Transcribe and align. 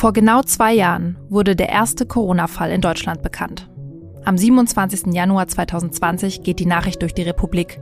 Vor 0.00 0.12
genau 0.14 0.42
zwei 0.42 0.72
Jahren 0.72 1.18
wurde 1.28 1.54
der 1.54 1.68
erste 1.68 2.06
Corona-Fall 2.06 2.70
in 2.70 2.80
Deutschland 2.80 3.22
bekannt. 3.22 3.68
Am 4.24 4.38
27. 4.38 5.12
Januar 5.12 5.46
2020 5.46 6.42
geht 6.42 6.58
die 6.58 6.66
Nachricht 6.66 7.02
durch 7.02 7.12
die 7.12 7.22
Republik. 7.22 7.80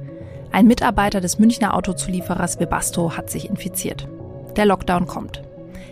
Ein 0.51 0.67
Mitarbeiter 0.67 1.21
des 1.21 1.39
Münchner 1.39 1.75
Autozulieferers 1.75 2.59
Webasto 2.59 3.17
hat 3.17 3.31
sich 3.31 3.49
infiziert. 3.49 4.09
Der 4.57 4.67
Lockdown 4.67 5.07
kommt. 5.07 5.43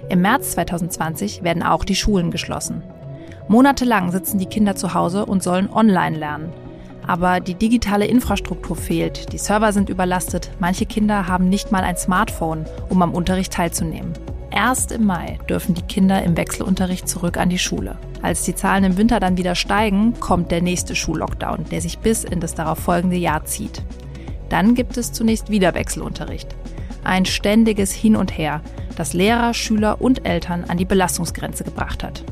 Im 0.08 0.22
März 0.22 0.52
2020 0.52 1.42
werden 1.44 1.62
auch 1.62 1.84
die 1.84 1.94
Schulen 1.94 2.30
geschlossen. 2.30 2.82
Monatelang 3.48 4.10
sitzen 4.10 4.38
die 4.38 4.46
Kinder 4.46 4.74
zu 4.74 4.94
Hause 4.94 5.26
und 5.26 5.42
sollen 5.42 5.70
online 5.70 6.18
lernen. 6.18 6.52
Aber 7.06 7.40
die 7.40 7.54
digitale 7.54 8.06
Infrastruktur 8.06 8.76
fehlt, 8.76 9.32
die 9.32 9.38
Server 9.38 9.72
sind 9.72 9.88
überlastet, 9.88 10.50
manche 10.58 10.86
Kinder 10.86 11.28
haben 11.28 11.48
nicht 11.48 11.70
mal 11.70 11.82
ein 11.84 11.96
Smartphone, 11.96 12.64
um 12.88 13.02
am 13.02 13.14
Unterricht 13.14 13.52
teilzunehmen. 13.52 14.12
Erst 14.50 14.90
im 14.90 15.04
Mai 15.04 15.38
dürfen 15.48 15.74
die 15.74 15.82
Kinder 15.82 16.22
im 16.22 16.36
Wechselunterricht 16.36 17.08
zurück 17.08 17.36
an 17.36 17.50
die 17.50 17.58
Schule. 17.58 17.98
Als 18.22 18.42
die 18.42 18.54
Zahlen 18.54 18.84
im 18.84 18.96
Winter 18.96 19.20
dann 19.20 19.36
wieder 19.36 19.54
steigen, 19.54 20.18
kommt 20.18 20.50
der 20.50 20.62
nächste 20.62 20.96
Schullockdown, 20.96 21.66
der 21.70 21.80
sich 21.80 21.98
bis 21.98 22.24
in 22.24 22.40
das 22.40 22.54
darauf 22.54 22.78
folgende 22.78 23.16
Jahr 23.16 23.44
zieht. 23.44 23.82
Dann 24.48 24.74
gibt 24.74 24.96
es 24.96 25.12
zunächst 25.12 25.50
wieder 25.50 25.74
Wechselunterricht. 25.74 26.56
Ein 27.04 27.26
ständiges 27.26 27.92
Hin 27.92 28.16
und 28.16 28.36
Her, 28.36 28.62
das 28.96 29.12
Lehrer, 29.12 29.52
Schüler 29.54 30.00
und 30.00 30.26
Eltern 30.26 30.64
an 30.64 30.78
die 30.78 30.84
Belastungsgrenze 30.84 31.62
gebracht 31.62 32.02
hat. 32.02 32.24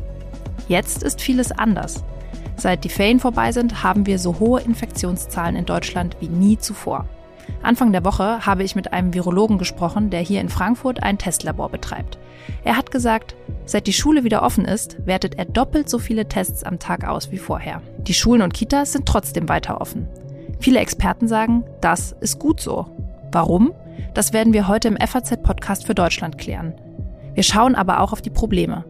Jetzt 0.67 1.03
ist 1.03 1.21
vieles 1.21 1.53
anders. 1.53 2.05
Seit 2.57 2.85
die 2.85 2.89
Ferien 2.89 3.21
vorbei 3.21 3.53
sind, 3.53 3.83
haben 3.83 4.07
wir 4.07 4.19
so 4.19 4.39
hohe 4.39 4.61
Infektionszahlen 4.61 5.57
in 5.57 5.67
Deutschland 5.67 6.17
wie 6.21 6.29
nie 6.29 6.59
zuvor. 6.59 7.07
Anfang 7.63 7.93
der 7.93 8.05
Woche 8.05 8.47
habe 8.47 8.63
ich 8.63 8.77
mit 8.77 8.93
einem 8.93 9.15
Virologen 9.15 9.59
gesprochen, 9.59 10.11
der 10.11 10.21
hier 10.21 10.41
in 10.41 10.49
Frankfurt 10.49 11.03
ein 11.03 11.19
Testlabor 11.19 11.71
betreibt. 11.71 12.19
Er 12.63 12.77
hat 12.77 12.91
gesagt, 12.91 13.35
seit 13.65 13.87
die 13.87 13.93
Schule 13.93 14.25
wieder 14.25 14.43
offen 14.43 14.65
ist, 14.65 15.07
wertet 15.07 15.39
er 15.39 15.45
doppelt 15.45 15.89
so 15.89 15.99
viele 15.99 16.29
Tests 16.29 16.63
am 16.63 16.79
Tag 16.79 17.07
aus 17.07 17.31
wie 17.31 17.39
vorher. 17.39 17.83
Die 17.99 18.15
Schulen 18.15 18.43
und 18.43 18.55
Kitas 18.55 18.93
sind 18.93 19.07
trotzdem 19.07 19.49
weiter 19.49 19.81
offen. 19.81 20.09
Viele 20.61 20.81
Experten 20.81 21.29
sagen, 21.29 21.65
das 21.81 22.13
ist 22.21 22.39
gut 22.39 22.61
so. 22.61 22.87
Warum? 23.33 23.73
Das 24.15 24.33
werden 24.33 24.53
wir 24.53 24.69
heute 24.69 24.89
im 24.89 24.97
FAZ-Podcast 24.97 25.87
für 25.87 25.95
Deutschland 25.95 26.39
klären. 26.39 26.75
Wir 27.35 27.43
schauen 27.43 27.75
aber 27.75 28.01
auch 28.01 28.13
auf 28.13 28.23
die 28.23 28.31
Probleme. 28.31 28.85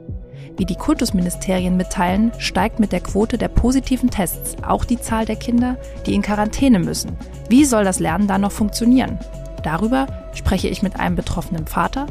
Wie 0.56 0.64
die 0.64 0.76
Kultusministerien 0.76 1.76
mitteilen, 1.76 2.32
steigt 2.38 2.78
mit 2.78 2.92
der 2.92 3.00
Quote 3.00 3.38
der 3.38 3.48
positiven 3.48 4.10
Tests 4.10 4.56
auch 4.62 4.84
die 4.84 5.00
Zahl 5.00 5.24
der 5.24 5.36
Kinder, 5.36 5.76
die 6.06 6.14
in 6.14 6.22
Quarantäne 6.22 6.78
müssen. 6.78 7.16
Wie 7.48 7.64
soll 7.64 7.84
das 7.84 7.98
Lernen 7.98 8.28
dann 8.28 8.42
noch 8.42 8.52
funktionieren? 8.52 9.18
Darüber 9.62 10.06
spreche 10.34 10.68
ich 10.68 10.82
mit 10.82 11.00
einem 11.00 11.16
betroffenen 11.16 11.66
Vater, 11.66 12.06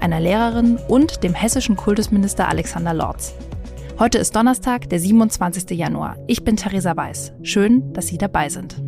einer 0.00 0.20
Lehrerin 0.20 0.78
und 0.88 1.24
dem 1.24 1.34
hessischen 1.34 1.76
Kultusminister 1.76 2.48
Alexander 2.48 2.94
Lorz. 2.94 3.34
Heute 3.98 4.18
ist 4.18 4.36
Donnerstag, 4.36 4.88
der 4.90 5.00
27. 5.00 5.70
Januar. 5.76 6.16
Ich 6.28 6.44
bin 6.44 6.56
Theresa 6.56 6.96
Weiß. 6.96 7.32
Schön, 7.42 7.92
dass 7.94 8.06
Sie 8.06 8.18
dabei 8.18 8.48
sind. 8.48 8.87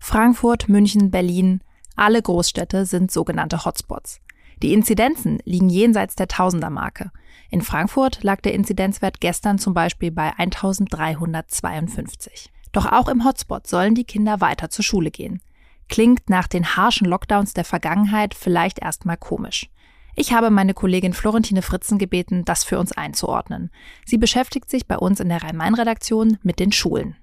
Frankfurt, 0.00 0.68
München, 0.68 1.12
Berlin, 1.12 1.60
alle 1.94 2.20
Großstädte 2.20 2.84
sind 2.86 3.12
sogenannte 3.12 3.64
Hotspots. 3.64 4.20
Die 4.62 4.72
Inzidenzen 4.72 5.38
liegen 5.44 5.68
jenseits 5.68 6.16
der 6.16 6.26
Tausendermarke. 6.26 7.12
In 7.50 7.62
Frankfurt 7.62 8.22
lag 8.22 8.40
der 8.40 8.54
Inzidenzwert 8.54 9.20
gestern 9.20 9.58
zum 9.58 9.74
Beispiel 9.74 10.10
bei 10.10 10.32
1352. 10.36 12.50
Doch 12.72 12.90
auch 12.90 13.08
im 13.08 13.24
Hotspot 13.24 13.66
sollen 13.66 13.94
die 13.94 14.04
Kinder 14.04 14.40
weiter 14.40 14.70
zur 14.70 14.84
Schule 14.84 15.10
gehen. 15.10 15.42
Klingt 15.88 16.30
nach 16.30 16.48
den 16.48 16.76
harschen 16.76 17.06
Lockdowns 17.06 17.52
der 17.52 17.64
Vergangenheit 17.64 18.34
vielleicht 18.34 18.78
erstmal 18.80 19.18
komisch. 19.18 19.68
Ich 20.16 20.32
habe 20.32 20.50
meine 20.50 20.74
Kollegin 20.74 21.12
Florentine 21.12 21.62
Fritzen 21.62 21.98
gebeten, 21.98 22.44
das 22.44 22.64
für 22.64 22.78
uns 22.78 22.92
einzuordnen. 22.92 23.70
Sie 24.06 24.18
beschäftigt 24.18 24.70
sich 24.70 24.86
bei 24.86 24.96
uns 24.96 25.20
in 25.20 25.28
der 25.28 25.42
Rhein-Main-Redaktion 25.42 26.38
mit 26.42 26.58
den 26.58 26.72
Schulen. 26.72 27.16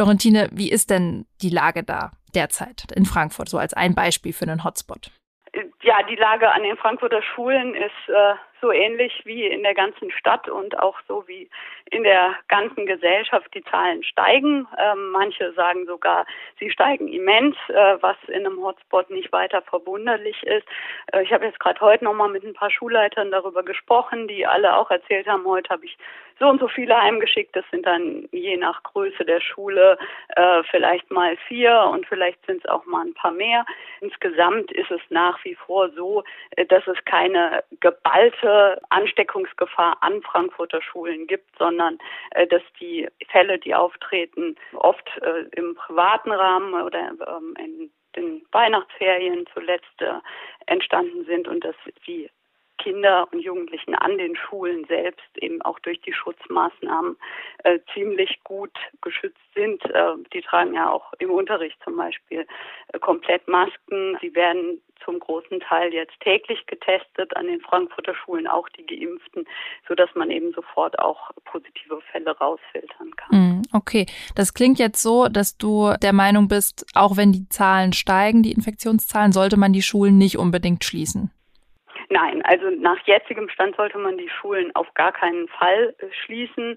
Florentine, 0.00 0.48
wie 0.50 0.72
ist 0.72 0.88
denn 0.88 1.26
die 1.42 1.50
Lage 1.50 1.84
da 1.84 2.12
derzeit 2.34 2.90
in 2.96 3.04
Frankfurt, 3.04 3.50
so 3.50 3.58
als 3.58 3.74
ein 3.74 3.94
Beispiel 3.94 4.32
für 4.32 4.46
einen 4.46 4.64
Hotspot? 4.64 5.10
Ja, 5.82 6.02
die 6.08 6.16
Lage 6.16 6.50
an 6.50 6.62
den 6.62 6.78
Frankfurter 6.78 7.20
Schulen 7.20 7.74
ist 7.74 8.08
äh, 8.08 8.34
so 8.62 8.72
ähnlich 8.72 9.20
wie 9.24 9.44
in 9.44 9.62
der 9.62 9.74
ganzen 9.74 10.10
Stadt 10.12 10.48
und 10.48 10.78
auch 10.78 10.98
so 11.06 11.28
wie 11.28 11.50
in 11.90 12.04
der 12.04 12.34
ganzen 12.48 12.86
Gesellschaft. 12.86 13.52
Die 13.54 13.64
Zahlen 13.64 14.02
steigen. 14.04 14.66
Ähm, 14.78 15.10
manche 15.10 15.52
sagen 15.52 15.86
sogar, 15.86 16.26
sie 16.58 16.70
steigen 16.70 17.08
immens, 17.08 17.56
äh, 17.68 17.96
was 18.00 18.16
in 18.28 18.46
einem 18.46 18.62
Hotspot 18.62 19.10
nicht 19.10 19.32
weiter 19.32 19.62
verwunderlich 19.62 20.42
ist. 20.44 20.66
Äh, 21.12 21.22
ich 21.22 21.32
habe 21.32 21.46
jetzt 21.46 21.60
gerade 21.60 21.80
heute 21.80 22.04
nochmal 22.04 22.28
mit 22.28 22.44
ein 22.44 22.54
paar 22.54 22.70
Schulleitern 22.70 23.30
darüber 23.30 23.62
gesprochen, 23.62 24.28
die 24.28 24.46
alle 24.46 24.76
auch 24.76 24.90
erzählt 24.90 25.26
haben, 25.26 25.44
heute 25.44 25.70
habe 25.70 25.84
ich 25.84 25.96
so 26.40 26.48
und 26.48 26.58
so 26.58 26.68
viele 26.68 27.00
heimgeschickt. 27.00 27.54
Das 27.54 27.64
sind 27.70 27.86
dann 27.86 28.26
je 28.32 28.56
nach 28.56 28.82
Größe 28.82 29.24
der 29.24 29.40
Schule 29.40 29.98
äh, 30.36 30.62
vielleicht 30.70 31.10
mal 31.10 31.36
vier 31.48 31.88
und 31.92 32.06
vielleicht 32.06 32.44
sind 32.46 32.64
es 32.64 32.70
auch 32.70 32.86
mal 32.86 33.04
ein 33.04 33.14
paar 33.14 33.30
mehr. 33.30 33.64
Insgesamt 34.00 34.72
ist 34.72 34.90
es 34.90 35.00
nach 35.10 35.44
wie 35.44 35.54
vor 35.54 35.90
so, 35.90 36.24
äh, 36.56 36.64
dass 36.64 36.86
es 36.86 36.96
keine 37.04 37.62
geballte 37.80 38.80
Ansteckungsgefahr 38.88 39.98
an 40.00 40.22
Frankfurter 40.22 40.80
Schulen 40.80 41.26
gibt, 41.26 41.46
sondern 41.58 41.79
äh, 42.30 42.46
dass 42.46 42.62
die 42.80 43.08
Fälle, 43.28 43.58
die 43.58 43.74
auftreten, 43.74 44.56
oft 44.74 45.08
äh, 45.22 45.44
im 45.56 45.74
privaten 45.74 46.32
Rahmen 46.32 46.74
oder 46.74 47.12
ähm, 47.26 47.54
in 47.58 47.90
den 48.16 48.42
Weihnachtsferien 48.52 49.46
zuletzt 49.52 50.00
äh, 50.00 50.14
entstanden 50.66 51.24
sind 51.26 51.48
und 51.48 51.64
dass 51.64 51.76
die 52.06 52.30
Kinder 52.82 53.28
und 53.30 53.40
Jugendlichen 53.40 53.94
an 53.94 54.16
den 54.18 54.36
Schulen 54.36 54.84
selbst 54.86 55.28
eben 55.36 55.60
auch 55.62 55.78
durch 55.80 56.00
die 56.00 56.12
Schutzmaßnahmen 56.12 57.16
äh, 57.64 57.78
ziemlich 57.92 58.42
gut 58.44 58.72
geschützt 59.02 59.38
sind. 59.54 59.84
Äh, 59.84 60.14
die 60.32 60.40
tragen 60.40 60.74
ja 60.74 60.90
auch 60.90 61.12
im 61.18 61.30
Unterricht 61.30 61.76
zum 61.84 61.96
Beispiel 61.96 62.46
äh, 62.92 62.98
komplett 62.98 63.46
Masken. 63.48 64.16
Sie 64.20 64.34
werden 64.34 64.80
zum 65.04 65.18
großen 65.18 65.60
Teil 65.60 65.92
jetzt 65.92 66.18
täglich 66.20 66.66
getestet 66.66 67.36
an 67.36 67.46
den 67.46 67.60
Frankfurter 67.60 68.14
Schulen, 68.14 68.46
auch 68.46 68.68
die 68.70 68.86
Geimpften, 68.86 69.46
so 69.88 69.94
dass 69.94 70.10
man 70.14 70.30
eben 70.30 70.52
sofort 70.52 70.98
auch 70.98 71.30
positive 71.44 72.00
Fälle 72.12 72.36
rausfiltern 72.36 73.10
kann. 73.16 73.38
Mm, 73.38 73.62
okay, 73.72 74.06
das 74.34 74.54
klingt 74.54 74.78
jetzt 74.78 75.02
so, 75.02 75.28
dass 75.28 75.56
du 75.56 75.92
der 76.02 76.12
Meinung 76.12 76.48
bist, 76.48 76.86
auch 76.94 77.16
wenn 77.16 77.32
die 77.32 77.48
Zahlen 77.48 77.92
steigen, 77.92 78.42
die 78.42 78.52
Infektionszahlen, 78.52 79.32
sollte 79.32 79.56
man 79.56 79.72
die 79.72 79.82
Schulen 79.82 80.18
nicht 80.18 80.38
unbedingt 80.38 80.84
schließen. 80.84 81.30
Nein, 82.12 82.42
also 82.42 82.70
nach 82.70 82.98
jetzigem 83.06 83.48
Stand 83.48 83.76
sollte 83.76 83.96
man 83.96 84.18
die 84.18 84.28
Schulen 84.28 84.74
auf 84.74 84.92
gar 84.94 85.12
keinen 85.12 85.46
Fall 85.46 85.94
äh, 85.98 86.06
schließen. 86.24 86.76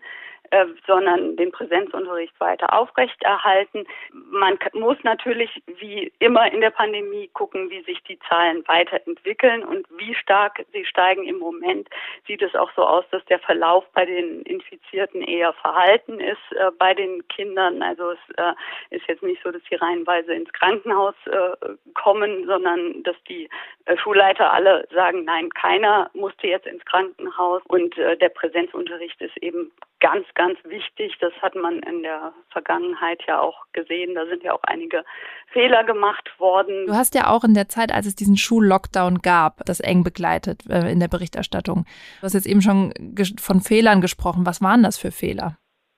Äh, 0.53 0.67
sondern 0.85 1.35
den 1.35 1.51
Präsenzunterricht 1.51 2.39
weiter 2.39 2.71
aufrechterhalten. 2.73 3.87
Man 4.11 4.59
muss 4.73 4.97
natürlich 5.01 5.49
wie 5.79 6.13
immer 6.19 6.51
in 6.51 6.61
der 6.61 6.69
Pandemie 6.69 7.27
gucken, 7.33 7.71
wie 7.71 7.81
sich 7.81 8.03
die 8.03 8.19
Zahlen 8.29 8.63
weiterentwickeln 8.67 9.63
und 9.63 9.87
wie 9.97 10.13
stark 10.13 10.63
sie 10.71 10.85
steigen. 10.85 11.23
Im 11.23 11.39
Moment 11.39 11.89
sieht 12.27 12.43
es 12.43 12.53
auch 12.53 12.69
so 12.75 12.83
aus, 12.83 13.03
dass 13.09 13.25
der 13.25 13.39
Verlauf 13.39 13.83
bei 13.93 14.05
den 14.05 14.43
Infizierten 14.43 15.23
eher 15.23 15.53
verhalten 15.53 16.19
ist 16.19 16.51
äh, 16.51 16.69
bei 16.77 16.93
den 16.93 17.27
Kindern. 17.29 17.81
Also 17.81 18.11
es 18.11 18.19
äh, 18.37 18.53
ist 18.95 19.07
jetzt 19.07 19.23
nicht 19.23 19.41
so, 19.43 19.49
dass 19.49 19.63
sie 19.67 19.75
reihenweise 19.75 20.35
ins 20.35 20.53
Krankenhaus 20.53 21.15
äh, 21.25 21.55
kommen, 21.95 22.45
sondern 22.45 23.01
dass 23.01 23.15
die 23.27 23.49
äh, 23.85 23.97
Schulleiter 23.97 24.53
alle 24.53 24.87
sagen, 24.93 25.23
nein, 25.23 25.49
keiner 25.49 26.11
musste 26.13 26.45
jetzt 26.45 26.67
ins 26.67 26.85
Krankenhaus 26.85 27.63
und 27.69 27.97
der 27.97 28.29
Präsenzunterricht 28.29 29.19
ist 29.21 29.35
eben 29.37 29.71
ganz, 30.03 30.27
ganz 30.35 30.59
wichtig. 30.65 31.17
Das 31.21 31.33
hat 31.41 31.55
man 31.55 31.79
in 31.79 32.03
der 32.03 32.33
Vergangenheit 32.51 33.21
ja 33.25 33.39
auch 33.39 33.65
gesehen. 33.71 34.13
Da 34.13 34.25
sind 34.27 34.43
ja 34.43 34.53
auch 34.53 34.63
einige 34.63 35.03
Fehler 35.51 35.83
gemacht 35.85 36.29
worden. 36.37 36.85
Du 36.85 36.93
hast 36.93 37.15
ja 37.15 37.27
auch 37.27 37.43
in 37.45 37.53
der 37.53 37.69
Zeit, 37.69 37.91
als 37.91 38.05
es 38.05 38.13
diesen 38.13 38.37
Schullockdown 38.37 39.19
gab, 39.19 39.65
das 39.65 39.79
eng 39.79 40.03
begleitet 40.03 40.69
äh, 40.69 40.91
in 40.91 40.99
der 40.99 41.07
Berichterstattung. 41.07 41.85
Du 42.19 42.25
hast 42.25 42.33
jetzt 42.33 42.45
eben 42.47 42.61
schon 42.61 42.93
von 43.39 43.61
Fehlern 43.61 44.01
gesprochen. 44.01 44.45
Was 44.45 44.61
waren 44.61 44.83
das 44.83 44.97
für 44.97 45.11
Fehler? 45.11 45.57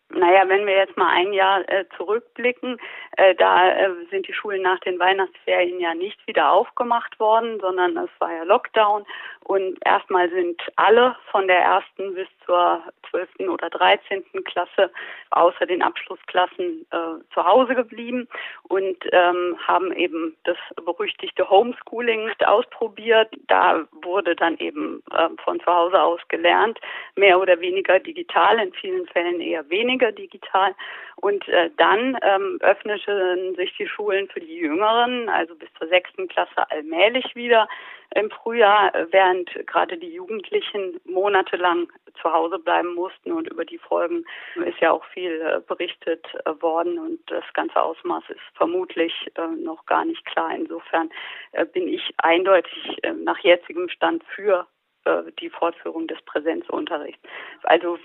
Naja, 0.10 0.48
wenn 0.48 0.68
wir 0.68 0.76
jetzt 0.78 0.96
mal 0.96 1.10
ein 1.10 1.34
Jahr 1.34 1.68
äh, 1.68 1.86
zurückblicken, 1.98 2.78
äh, 3.18 3.34
da 3.36 3.70
äh, 3.72 3.90
sind 4.12 4.28
die 4.28 4.34
Schulen 4.34 4.62
nach 4.62 4.80
den 4.82 5.00
Weihnachtsferien 5.00 5.80
ja 5.80 5.94
nicht 5.96 6.26
wieder 6.28 6.52
aufgemacht 6.52 7.20
worden, 7.20 7.60
sondern 7.60 7.98
es 7.98 8.10
war 8.20 8.32
ja 8.32 8.44
Lockdown 8.44 9.04
und 9.44 9.78
erstmal 9.84 10.30
sind 10.30 10.62
alle 10.76 11.16
von 11.32 11.48
der 11.48 11.60
ersten 11.60 12.14
bis 12.14 12.28
zur 12.46 12.82
zwölften 13.10 13.50
oder 13.50 13.70
dreizehnten 13.70 14.44
Klasse 14.44 14.92
außer 15.32 15.66
den 15.66 15.82
Abschlussklassen 15.82 16.86
äh, 16.92 17.34
zu 17.34 17.46
Hause 17.46 17.76
geblieben 17.76 18.28
und 18.64 18.98
ähm, 19.12 19.58
haben 19.66 19.92
eben 19.94 20.36
das 20.44 20.58
berüchtigte 20.84 21.50
Homeschooling 21.50 22.32
ausprobiert. 22.46 23.34
Da 23.48 23.86
wurde 24.04 24.36
dann 24.36 24.58
eben 24.58 25.02
äh, 25.12 25.30
von 25.44 25.60
zu 25.60 25.66
Hause 25.66 26.02
aus 26.02 26.22
gelernt, 26.28 26.80
mehr 27.16 27.40
oder 27.40 27.60
weniger 27.60 28.00
digital, 28.00 28.60
in 28.60 28.74
vielen 28.74 29.08
Fällen 29.08 29.42
eher 29.42 29.70
weniger 29.70 30.12
digital. 30.12 30.76
Und 31.18 31.48
äh, 31.48 31.70
dann 31.78 32.18
ähm, 32.22 32.58
öffneten 32.62 33.56
sich 33.56 33.76
die 33.78 33.88
Schulen 33.88 34.28
für 34.28 34.42
die 34.42 34.58
Jüngeren, 34.58 35.30
also 35.30 35.56
bis 35.56 35.70
zur 35.80 35.88
sechsten 35.88 36.28
Klasse 36.28 36.70
allmählich 36.70 37.36
wieder 37.36 37.68
im 38.14 38.30
Frühjahr, 38.30 38.92
während 39.12 39.50
gerade 39.68 39.98
die 39.98 40.14
Jugendlichen 40.14 41.00
monatelang 41.06 41.92
zu 42.22 42.32
Hause 42.32 42.60
bleiben 42.60 42.94
mussten 42.96 43.32
und 43.32 43.48
über 43.48 43.66
die 43.66 43.78
Folgen 43.78 44.26
ist 44.56 44.80
ja 44.80 44.92
auch 44.92 45.04
viel 45.06 45.42
äh, 45.42 45.60
berichtet 45.68 46.26
äh, 46.46 46.62
worden 46.62 46.98
und 46.98 47.20
das 47.28 47.44
ganze 47.54 47.82
Ausmaß 47.82 48.24
ist 48.30 48.40
vermutlich 48.54 49.14
äh, 49.36 49.48
noch 49.48 49.86
gar 49.86 50.06
nicht 50.06 50.26
klar. 50.26 50.54
Insofern 50.56 51.10
bin 51.74 51.88
ich 51.88 52.14
eindeutig 52.18 52.98
nach 53.24 53.40
jetzigem 53.40 53.90
Stand 53.90 54.24
für 54.36 54.68
die 55.40 55.50
Fortführung 55.50 56.08
des 56.08 56.22
Präsenzunterrichts. 56.24 57.22
Also 57.64 57.98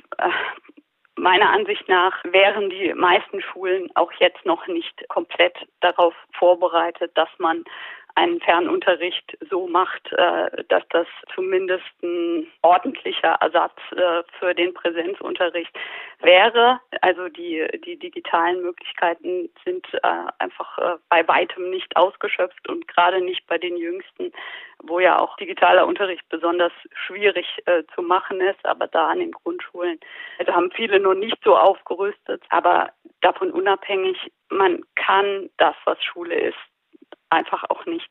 Meiner 1.21 1.51
Ansicht 1.51 1.87
nach 1.87 2.25
wären 2.25 2.71
die 2.71 2.95
meisten 2.95 3.43
Schulen 3.43 3.91
auch 3.95 4.11
jetzt 4.21 4.47
noch 4.47 4.67
nicht 4.67 5.07
komplett 5.09 5.55
darauf 5.81 6.15
vorbereitet, 6.39 7.13
dass 7.15 7.29
man 7.37 7.65
einen 8.15 8.41
Fernunterricht 8.41 9.37
so 9.51 9.67
macht, 9.67 10.13
äh, 10.13 10.65
dass 10.69 10.83
das 10.91 11.07
zumindest 11.35 11.85
ein 12.03 12.47
ordentlicher 12.63 13.37
Ersatz 13.41 13.77
äh, 13.93 14.23
für 14.39 14.55
den 14.55 14.75
Präsenzunterricht 14.75 15.73
wäre. 16.21 16.81
Also 17.01 17.29
die, 17.29 17.67
die 17.85 17.99
digitalen 17.99 18.63
Möglichkeiten 18.63 19.49
sind 19.65 19.87
äh, 19.95 20.09
einfach 20.39 20.99
bei 21.09 21.27
weitem 21.27 21.71
nicht 21.71 21.97
ausgeschöpft 21.97 22.69
und 22.69 22.87
gerade 22.89 23.21
nicht 23.21 23.47
bei 23.47 23.59
den 23.59 23.77
Jüngsten, 23.77 24.33
wo 24.83 25.01
ja 25.01 25.19
auch 25.19 25.37
digitaler 25.37 25.87
Unterricht 25.87 26.27
besonders 26.29 26.73
schwierig 27.07 27.47
zu 27.95 28.03
machen 28.03 28.41
ist, 28.41 28.65
aber 28.65 28.87
da 28.87 29.09
an 29.09 29.19
den 29.19 29.33
Grundschulen. 29.33 29.99
Also 30.39 30.53
haben 30.53 30.71
viele 30.73 31.01
noch 31.01 31.15
nicht 31.15 31.37
so 31.45 31.57
aufgerüstet, 31.57 32.43
aber 32.51 32.91
davon 33.21 33.51
unabhängig, 33.51 34.17
man 34.49 34.83
kann 34.95 35.51
das, 35.59 35.75
was 35.85 36.03
Schule 36.03 36.35
ist, 36.35 36.59
einfach 37.31 37.65
auch 37.71 37.87
nicht 37.87 38.11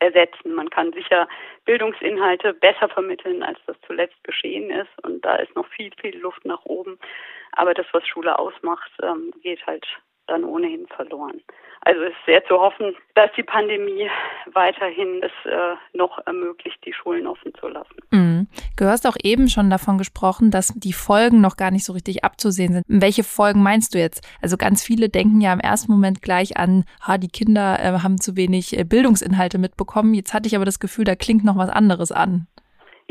ersetzen. 0.00 0.54
Man 0.54 0.70
kann 0.70 0.92
sicher 0.92 1.28
Bildungsinhalte 1.64 2.54
besser 2.54 2.88
vermitteln, 2.88 3.42
als 3.42 3.58
das 3.66 3.76
zuletzt 3.86 4.22
geschehen 4.24 4.70
ist. 4.70 4.90
Und 5.02 5.24
da 5.24 5.36
ist 5.36 5.54
noch 5.56 5.66
viel, 5.68 5.90
viel 6.00 6.16
Luft 6.18 6.44
nach 6.44 6.64
oben. 6.64 6.98
Aber 7.52 7.74
das, 7.74 7.86
was 7.92 8.06
Schule 8.06 8.38
ausmacht, 8.38 8.90
ähm, 9.02 9.32
geht 9.42 9.66
halt 9.66 9.86
dann 10.26 10.44
ohnehin 10.44 10.86
verloren. 10.88 11.40
Also 11.80 12.02
es 12.02 12.10
ist 12.10 12.26
sehr 12.26 12.44
zu 12.44 12.60
hoffen, 12.60 12.94
dass 13.14 13.32
die 13.32 13.42
Pandemie 13.42 14.10
weiterhin 14.52 15.22
es 15.22 15.50
äh, 15.50 15.74
noch 15.94 16.24
ermöglicht, 16.26 16.84
die 16.84 16.92
Schulen 16.92 17.26
offen 17.26 17.54
zu 17.54 17.68
lassen. 17.68 17.96
Mhm. 18.10 18.37
Du 18.76 18.86
hast 18.86 19.06
auch 19.06 19.16
eben 19.22 19.48
schon 19.48 19.70
davon 19.70 19.98
gesprochen, 19.98 20.50
dass 20.50 20.72
die 20.74 20.92
Folgen 20.92 21.40
noch 21.40 21.56
gar 21.56 21.70
nicht 21.70 21.84
so 21.84 21.92
richtig 21.92 22.24
abzusehen 22.24 22.72
sind. 22.72 22.84
Welche 22.88 23.24
Folgen 23.24 23.62
meinst 23.62 23.94
du 23.94 23.98
jetzt? 23.98 24.26
Also 24.42 24.56
ganz 24.56 24.84
viele 24.84 25.08
denken 25.08 25.40
ja 25.40 25.52
im 25.52 25.60
ersten 25.60 25.92
Moment 25.92 26.22
gleich 26.22 26.56
an, 26.56 26.84
ha, 27.06 27.18
die 27.18 27.28
Kinder 27.28 27.78
äh, 27.80 27.98
haben 28.02 28.20
zu 28.20 28.36
wenig 28.36 28.78
äh, 28.78 28.84
Bildungsinhalte 28.84 29.58
mitbekommen. 29.58 30.14
Jetzt 30.14 30.34
hatte 30.34 30.46
ich 30.46 30.56
aber 30.56 30.64
das 30.64 30.80
Gefühl, 30.80 31.04
da 31.04 31.14
klingt 31.14 31.44
noch 31.44 31.56
was 31.56 31.70
anderes 31.70 32.12
an. 32.12 32.46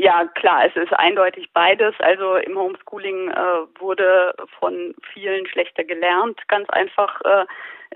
Ja, 0.00 0.26
klar, 0.36 0.64
es 0.64 0.76
ist 0.76 0.92
eindeutig 0.92 1.50
beides. 1.52 1.92
Also 1.98 2.36
im 2.36 2.56
Homeschooling 2.56 3.30
äh, 3.30 3.80
wurde 3.80 4.32
von 4.60 4.94
vielen 5.12 5.46
schlechter 5.48 5.82
gelernt, 5.82 6.40
ganz 6.46 6.68
einfach. 6.70 7.20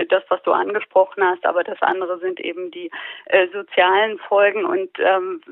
Das, 0.08 0.22
was 0.28 0.42
du 0.42 0.52
angesprochen 0.52 1.22
hast, 1.24 1.44
aber 1.44 1.64
das 1.64 1.80
andere 1.82 2.18
sind 2.18 2.40
eben 2.40 2.70
die 2.70 2.90
äh, 3.26 3.48
sozialen 3.48 4.18
Folgen 4.18 4.64
und 4.64 4.90
ähm, 4.98 5.42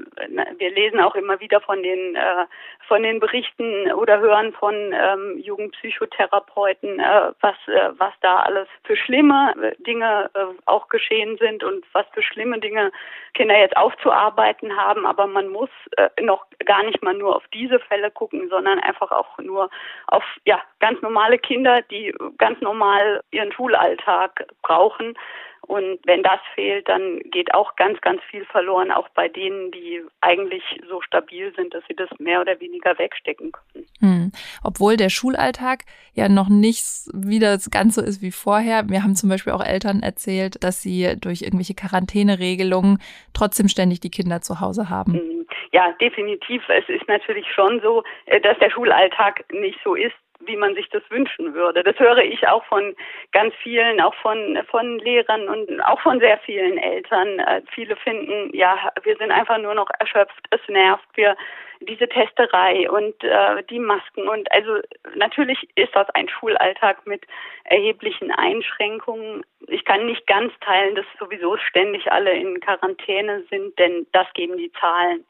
wir 0.59 0.71
lesen 0.71 1.01
auch 1.01 1.15
immer 1.15 1.41
wieder 1.41 1.61
von 1.61 1.83
den 1.83 2.17
äh, 2.17 2.47
von 2.89 3.03
den 3.03 3.21
Berichten 3.21 3.93
oder 3.93 4.19
hören 4.21 4.53
von 4.53 4.75
ähm, 4.93 5.39
Jugendpsychotherapeuten, 5.39 6.99
äh, 6.99 7.33
was 7.41 7.57
äh, 7.69 7.91
was 7.99 8.13
da 8.21 8.41
alles 8.41 8.69
für 8.85 8.97
schlimme 8.97 9.75
Dinge 9.79 10.31
äh, 10.35 10.45
auch 10.67 10.89
geschehen 10.89 11.37
sind 11.39 11.63
und 11.63 11.85
was 11.93 12.07
für 12.13 12.23
schlimme 12.23 12.59
Dinge 12.59 12.91
Kinder 13.35 13.57
jetzt 13.57 13.77
aufzuarbeiten 13.77 14.77
haben, 14.77 15.07
aber 15.07 15.27
man 15.27 15.49
muss 15.49 15.71
äh, 15.97 16.09
noch 16.23 16.47
gar 16.67 16.83
nicht 16.83 17.03
mal 17.03 17.15
nur 17.15 17.37
auf 17.37 17.45
diese 17.55 17.79
Fälle 17.79 18.11
gucken, 18.11 18.49
sondern 18.49 18.79
einfach 18.81 19.11
auch 19.11 19.39
nur 19.39 19.71
auf 20.09 20.25
ja 20.45 20.61
ganz 20.81 21.01
normale 21.03 21.39
Kinder, 21.39 21.83
die 21.83 22.15
ganz 22.39 22.61
normal 22.61 23.23
ihren 23.31 23.53
Schulalltag 23.53 24.30
Tag 24.31 24.47
brauchen. 24.63 25.15
Und 25.63 26.01
wenn 26.05 26.23
das 26.23 26.41
fehlt, 26.55 26.89
dann 26.89 27.21
geht 27.31 27.55
auch 27.55 27.77
ganz, 27.77 28.01
ganz 28.01 28.23
viel 28.31 28.45
verloren, 28.47 28.91
auch 28.91 29.09
bei 29.11 29.29
denen, 29.29 29.71
die 29.71 30.03
eigentlich 30.21 30.63
so 30.89 31.01
stabil 31.03 31.53
sind, 31.55 31.75
dass 31.75 31.85
sie 31.87 31.95
das 31.95 32.09
mehr 32.19 32.41
oder 32.41 32.59
weniger 32.61 32.99
wegstecken 32.99 33.53
können. 33.53 33.87
Hm. 34.01 34.33
Obwohl 34.65 34.97
der 34.97 35.11
Schulalltag 35.11 35.85
ja 36.15 36.29
noch 36.29 36.49
nicht 36.49 36.83
wieder 37.13 37.59
ganz 37.71 37.95
so 37.95 38.03
ist 38.03 38.23
wie 38.23 38.33
vorher. 38.33 38.89
Wir 38.89 39.03
haben 39.03 39.15
zum 39.15 39.29
Beispiel 39.29 39.53
auch 39.53 39.65
Eltern 39.65 40.03
erzählt, 40.03 40.65
dass 40.65 40.83
sie 40.83 41.15
durch 41.21 41.43
irgendwelche 41.43 41.75
Quarantäneregelungen 41.75 42.99
trotzdem 43.35 43.69
ständig 43.69 44.01
die 44.01 44.11
Kinder 44.11 44.41
zu 44.41 44.61
Hause 44.61 44.89
haben. 44.89 45.15
Hm. 45.15 45.47
Ja, 45.73 45.93
definitiv. 46.01 46.63
Es 46.69 46.89
ist 46.89 47.07
natürlich 47.07 47.47
schon 47.55 47.81
so, 47.81 48.03
äh, 48.27 48.41
dass 48.41 48.59
der 48.59 48.71
Schulalltag 48.71 49.45
nicht 49.53 49.79
so 49.85 49.95
ist, 49.95 50.17
wie 50.41 50.57
man 50.57 50.75
sich 50.75 50.89
das 50.91 51.03
wünschen 51.11 51.55
würde. 51.55 51.83
Das 51.83 51.99
höre 51.99 52.19
ich 52.19 52.47
auch 52.49 52.65
von 52.65 52.95
ganz 53.33 53.55
vielen, 53.63 54.01
auch 54.01 54.15
von, 54.17 54.59
von 54.71 54.99
Lehrern 54.99 55.49
und 55.49 55.81
auch 55.83 56.01
von 56.01 56.19
sehr 56.21 56.39
vielen 56.39 56.79
Eltern. 56.79 57.39
Äh, 57.39 57.63
viele 57.73 57.97
finden, 57.97 58.55
ja, 58.55 58.91
wir 59.03 59.17
sind 59.17 59.31
einfach 59.31 59.59
nur 59.59 59.75
noch 59.75 59.89
erschöpft, 59.99 60.47
es 60.51 60.61
nervt, 60.69 61.05
wir, 61.15 61.37
diese 61.81 62.09
Testerei 62.09 62.91
und 62.91 63.23
äh, 63.25 63.63
die 63.71 63.79
Masken 63.79 64.29
und 64.29 64.51
also 64.53 64.81
natürlich 65.15 65.67
ist 65.77 65.95
das 65.95 66.09
ein 66.11 66.29
Schulalltag 66.29 67.07
mit 67.07 67.23
erheblichen 67.65 68.31
Einschränkungen. 68.31 69.45
Ich 69.67 69.85
kann 69.87 70.05
nicht 70.05 70.27
ganz 70.27 70.53
teilen, 70.61 70.95
dass 70.95 71.07
sowieso 71.19 71.57
ständig 71.57 72.13
alle 72.13 72.33
in 72.33 72.61
Quarantäne 72.61 73.45
sind, 73.49 73.79
denn 73.79 74.07
das 74.13 74.27
geben 74.35 74.59
die 74.59 74.73
Zahlen 74.73 75.25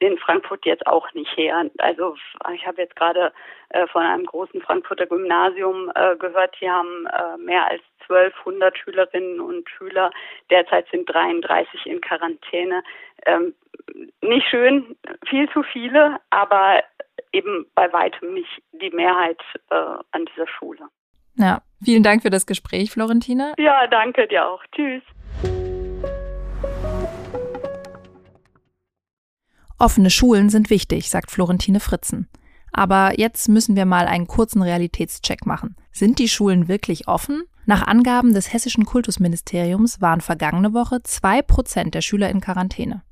in 0.00 0.18
Frankfurt 0.18 0.66
jetzt 0.66 0.86
auch 0.86 1.12
nicht 1.14 1.36
her. 1.36 1.70
Also 1.78 2.16
ich 2.52 2.66
habe 2.66 2.82
jetzt 2.82 2.96
gerade 2.96 3.32
äh, 3.70 3.86
von 3.86 4.02
einem 4.02 4.26
großen 4.26 4.60
Frankfurter 4.60 5.06
Gymnasium 5.06 5.90
äh, 5.94 6.16
gehört, 6.16 6.56
die 6.60 6.68
haben 6.68 7.06
äh, 7.06 7.38
mehr 7.38 7.68
als 7.68 7.82
1200 8.08 8.76
Schülerinnen 8.76 9.40
und 9.40 9.68
Schüler. 9.70 10.10
Derzeit 10.50 10.86
sind 10.90 11.06
33 11.06 11.86
in 11.86 12.00
Quarantäne. 12.00 12.82
Ähm, 13.24 13.54
nicht 14.20 14.46
schön, 14.48 14.96
viel 15.28 15.48
zu 15.50 15.62
viele, 15.62 16.18
aber 16.30 16.82
eben 17.32 17.66
bei 17.74 17.92
weitem 17.92 18.34
nicht 18.34 18.62
die 18.72 18.90
Mehrheit 18.90 19.40
äh, 19.70 19.74
an 19.74 20.24
dieser 20.26 20.48
Schule. 20.48 20.88
Ja, 21.36 21.62
vielen 21.82 22.02
Dank 22.02 22.22
für 22.22 22.30
das 22.30 22.46
Gespräch, 22.46 22.90
Florentina. 22.90 23.54
Ja, 23.58 23.86
danke 23.86 24.26
dir 24.26 24.46
auch. 24.46 24.62
Tschüss. 24.74 25.02
Offene 29.82 30.10
Schulen 30.10 30.48
sind 30.48 30.70
wichtig, 30.70 31.10
sagt 31.10 31.32
Florentine 31.32 31.80
Fritzen. 31.80 32.28
Aber 32.70 33.18
jetzt 33.18 33.48
müssen 33.48 33.74
wir 33.74 33.84
mal 33.84 34.06
einen 34.06 34.28
kurzen 34.28 34.62
Realitätscheck 34.62 35.44
machen. 35.44 35.74
Sind 35.90 36.20
die 36.20 36.28
Schulen 36.28 36.68
wirklich 36.68 37.08
offen? 37.08 37.42
Nach 37.66 37.84
Angaben 37.84 38.32
des 38.32 38.52
hessischen 38.52 38.84
Kultusministeriums 38.84 40.00
waren 40.00 40.20
vergangene 40.20 40.72
Woche 40.72 41.02
zwei 41.02 41.42
Prozent 41.42 41.96
der 41.96 42.00
Schüler 42.00 42.30
in 42.30 42.40
Quarantäne. 42.40 43.02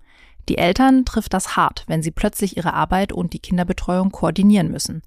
Die 0.49 0.59
Eltern 0.59 1.05
trifft 1.05 1.35
das 1.35 1.57
hart, 1.57 1.83
wenn 1.89 2.05
sie 2.05 2.13
plötzlich 2.13 2.57
ihre 2.57 2.73
Arbeit 2.73 3.13
und 3.13 3.33
die 3.33 3.41
Kinderbetreuung 3.41 4.13
koordinieren 4.13 4.71
müssen. 4.71 5.03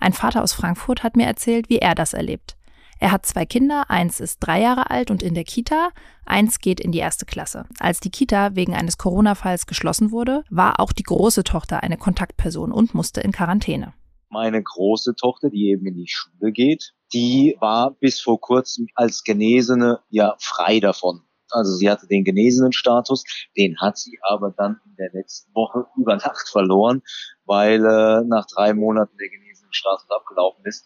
Ein 0.00 0.14
Vater 0.14 0.42
aus 0.42 0.52
Frankfurt 0.52 1.04
hat 1.04 1.16
mir 1.16 1.26
erzählt, 1.26 1.68
wie 1.68 1.78
er 1.78 1.94
das 1.94 2.12
erlebt. 2.12 2.56
Er 3.00 3.12
hat 3.12 3.26
zwei 3.26 3.44
Kinder, 3.44 3.90
eins 3.90 4.20
ist 4.20 4.38
drei 4.40 4.60
Jahre 4.60 4.90
alt 4.90 5.10
und 5.10 5.22
in 5.22 5.34
der 5.34 5.44
Kita, 5.44 5.90
eins 6.24 6.58
geht 6.58 6.80
in 6.80 6.92
die 6.92 6.98
erste 6.98 7.26
Klasse. 7.26 7.66
Als 7.78 8.00
die 8.00 8.10
Kita 8.10 8.54
wegen 8.54 8.74
eines 8.74 8.98
Corona-Falls 8.98 9.66
geschlossen 9.66 10.10
wurde, 10.10 10.44
war 10.50 10.80
auch 10.80 10.92
die 10.92 11.02
große 11.02 11.44
Tochter 11.44 11.82
eine 11.82 11.96
Kontaktperson 11.96 12.72
und 12.72 12.94
musste 12.94 13.20
in 13.20 13.32
Quarantäne. 13.32 13.94
Meine 14.30 14.62
große 14.62 15.14
Tochter, 15.14 15.50
die 15.50 15.70
eben 15.70 15.86
in 15.86 15.94
die 15.94 16.08
Schule 16.08 16.50
geht, 16.50 16.92
die 17.12 17.56
war 17.60 17.92
bis 17.92 18.20
vor 18.20 18.40
kurzem 18.40 18.88
als 18.94 19.22
Genesene 19.22 20.00
ja 20.10 20.34
frei 20.40 20.80
davon. 20.80 21.22
Also 21.50 21.76
sie 21.76 21.88
hatte 21.88 22.08
den 22.08 22.24
genesenen 22.24 22.72
Status, 22.72 23.22
den 23.56 23.78
hat 23.78 23.96
sie 23.96 24.18
aber 24.22 24.50
dann 24.50 24.80
in 24.86 24.96
der 24.96 25.12
letzten 25.12 25.54
Woche 25.54 25.86
über 25.96 26.16
Nacht 26.16 26.48
verloren, 26.48 27.02
weil 27.44 27.84
äh, 27.84 28.24
nach 28.24 28.46
drei 28.46 28.74
Monaten 28.74 29.16
der 29.18 29.28
genesene 29.28 29.72
Status 29.72 30.10
abgelaufen 30.10 30.64
ist. 30.64 30.84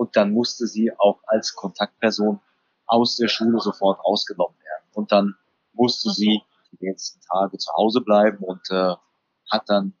Und 0.00 0.16
dann 0.16 0.32
musste 0.32 0.66
sie 0.66 0.90
auch 0.96 1.20
als 1.26 1.54
Kontaktperson 1.54 2.40
aus 2.86 3.16
der 3.16 3.28
Schule 3.28 3.60
sofort 3.60 4.00
ausgenommen 4.02 4.56
werden. 4.58 4.88
Und 4.94 5.12
dann 5.12 5.34
musste 5.74 6.08
sie 6.08 6.40
die 6.72 6.86
letzten 6.86 7.20
Tage 7.20 7.58
zu 7.58 7.70
Hause 7.74 8.00
bleiben 8.00 8.38
und 8.42 8.62
äh, 8.70 8.94
hat 9.50 9.68
dann 9.68 9.92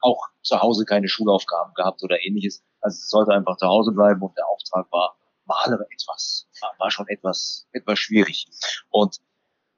auch 0.00 0.28
zu 0.40 0.58
Hause 0.62 0.86
keine 0.86 1.06
Schulaufgaben 1.06 1.74
gehabt 1.74 2.02
oder 2.02 2.24
ähnliches. 2.24 2.64
Also 2.80 2.96
sie 2.96 3.08
sollte 3.08 3.32
einfach 3.32 3.58
zu 3.58 3.66
Hause 3.66 3.92
bleiben 3.92 4.22
und 4.22 4.34
der 4.38 4.48
Auftrag 4.48 4.90
war, 4.90 5.18
aber 5.46 5.84
etwas, 5.90 6.48
war 6.78 6.90
schon 6.90 7.08
etwas, 7.08 7.68
etwas 7.72 7.98
schwierig. 7.98 8.46
Und 8.88 9.18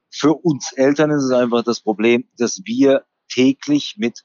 für 0.09 0.35
uns 0.35 0.71
Eltern 0.71 1.11
ist 1.11 1.25
es 1.25 1.31
einfach 1.31 1.63
das 1.63 1.81
Problem, 1.81 2.29
dass 2.37 2.61
wir 2.63 3.03
täglich 3.27 3.95
mit 3.97 4.23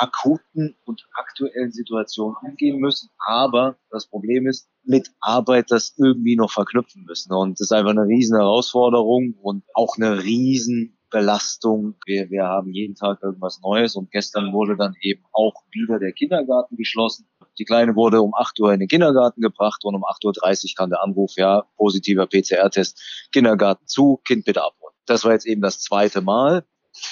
akuten 0.00 0.76
und 0.84 1.06
aktuellen 1.14 1.72
Situationen 1.72 2.34
umgehen 2.42 2.78
müssen. 2.80 3.10
Aber 3.18 3.76
das 3.90 4.06
Problem 4.06 4.46
ist, 4.46 4.68
mit 4.82 5.10
Arbeit 5.20 5.70
das 5.70 5.94
irgendwie 5.98 6.36
noch 6.36 6.50
verknüpfen 6.50 7.04
müssen. 7.04 7.32
Und 7.32 7.60
das 7.60 7.66
ist 7.66 7.72
einfach 7.72 7.90
eine 7.90 8.06
riesen 8.06 8.36
Herausforderung 8.36 9.34
und 9.42 9.64
auch 9.74 9.96
eine 9.96 10.22
riesen 10.22 10.96
Belastung. 11.10 11.96
Wir, 12.06 12.30
wir 12.30 12.44
haben 12.44 12.72
jeden 12.72 12.94
Tag 12.94 13.22
irgendwas 13.22 13.60
Neues 13.60 13.94
und 13.94 14.10
gestern 14.10 14.52
wurde 14.52 14.76
dann 14.76 14.94
eben 15.02 15.22
auch 15.32 15.54
wieder 15.70 15.98
der 15.98 16.12
Kindergarten 16.12 16.76
geschlossen. 16.76 17.28
Die 17.58 17.64
Kleine 17.64 17.94
wurde 17.94 18.22
um 18.22 18.34
8 18.34 18.58
Uhr 18.60 18.72
in 18.72 18.80
den 18.80 18.88
Kindergarten 18.88 19.42
gebracht 19.42 19.84
und 19.84 19.94
um 19.94 20.04
8.30 20.04 20.24
Uhr 20.24 20.70
kam 20.76 20.90
der 20.90 21.02
Anruf, 21.02 21.32
ja, 21.36 21.64
positiver 21.76 22.26
PCR-Test, 22.26 23.28
Kindergarten 23.32 23.86
zu, 23.86 24.20
Kind 24.24 24.46
bitte 24.46 24.62
abholen. 24.62 24.94
Das 25.04 25.24
war 25.24 25.32
jetzt 25.32 25.46
eben 25.46 25.60
das 25.60 25.80
zweite 25.80 26.22
Mal, 26.22 26.64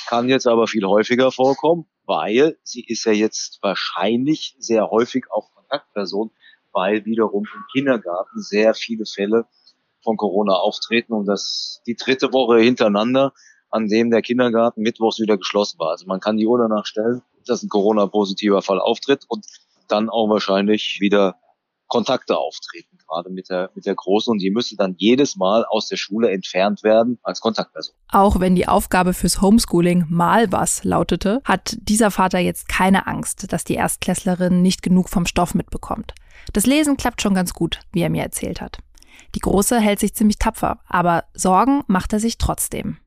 kann 0.08 0.28
jetzt 0.28 0.46
aber 0.46 0.66
viel 0.66 0.84
häufiger 0.84 1.30
vorkommen, 1.30 1.86
weil 2.04 2.58
sie 2.62 2.84
ist 2.84 3.04
ja 3.04 3.12
jetzt 3.12 3.58
wahrscheinlich 3.62 4.56
sehr 4.58 4.90
häufig 4.90 5.26
auch 5.30 5.52
Kontaktperson, 5.54 6.30
weil 6.72 7.04
wiederum 7.04 7.44
im 7.44 7.64
Kindergarten 7.72 8.40
sehr 8.40 8.74
viele 8.74 9.04
Fälle 9.06 9.46
von 10.02 10.16
Corona 10.16 10.54
auftreten 10.54 11.12
und 11.12 11.26
das 11.26 11.82
die 11.86 11.96
dritte 11.96 12.32
Woche 12.32 12.58
hintereinander, 12.58 13.32
an 13.70 13.88
dem 13.88 14.10
der 14.10 14.22
Kindergarten 14.22 14.82
mittwochs 14.82 15.20
wieder 15.20 15.36
geschlossen 15.36 15.78
war. 15.78 15.90
Also 15.90 16.06
man 16.06 16.20
kann 16.20 16.36
die 16.36 16.46
Uhr 16.46 16.58
danach 16.58 16.86
stellen, 16.86 17.22
dass 17.46 17.62
ein 17.62 17.68
Corona-positiver 17.68 18.62
Fall 18.62 18.80
auftritt 18.80 19.24
und 19.28 19.46
dann 19.88 20.08
auch 20.08 20.28
wahrscheinlich 20.28 20.98
wieder 21.00 21.36
Kontakte 21.88 22.36
auftreten, 22.36 22.98
gerade 22.98 23.30
mit 23.30 23.50
der, 23.50 23.70
mit 23.74 23.86
der 23.86 23.94
Großen. 23.94 24.30
Und 24.30 24.38
die 24.38 24.50
müsste 24.50 24.76
dann 24.76 24.94
jedes 24.98 25.36
Mal 25.36 25.64
aus 25.64 25.88
der 25.88 25.96
Schule 25.96 26.30
entfernt 26.30 26.82
werden 26.82 27.18
als 27.22 27.40
Kontaktperson. 27.40 27.94
Auch 28.08 28.40
wenn 28.40 28.54
die 28.54 28.68
Aufgabe 28.68 29.14
fürs 29.14 29.40
Homeschooling 29.40 30.06
mal 30.08 30.52
was 30.52 30.84
lautete, 30.84 31.40
hat 31.44 31.76
dieser 31.80 32.10
Vater 32.10 32.38
jetzt 32.38 32.68
keine 32.68 33.06
Angst, 33.06 33.52
dass 33.52 33.64
die 33.64 33.74
Erstklässlerin 33.74 34.62
nicht 34.62 34.82
genug 34.82 35.08
vom 35.08 35.26
Stoff 35.26 35.54
mitbekommt. 35.54 36.14
Das 36.52 36.66
Lesen 36.66 36.96
klappt 36.96 37.22
schon 37.22 37.34
ganz 37.34 37.52
gut, 37.52 37.80
wie 37.92 38.02
er 38.02 38.10
mir 38.10 38.22
erzählt 38.22 38.60
hat. 38.60 38.78
Die 39.34 39.40
Große 39.40 39.78
hält 39.80 40.00
sich 40.00 40.14
ziemlich 40.14 40.38
tapfer, 40.38 40.80
aber 40.86 41.24
Sorgen 41.34 41.82
macht 41.86 42.12
er 42.12 42.20
sich 42.20 42.38
trotzdem. 42.38 42.98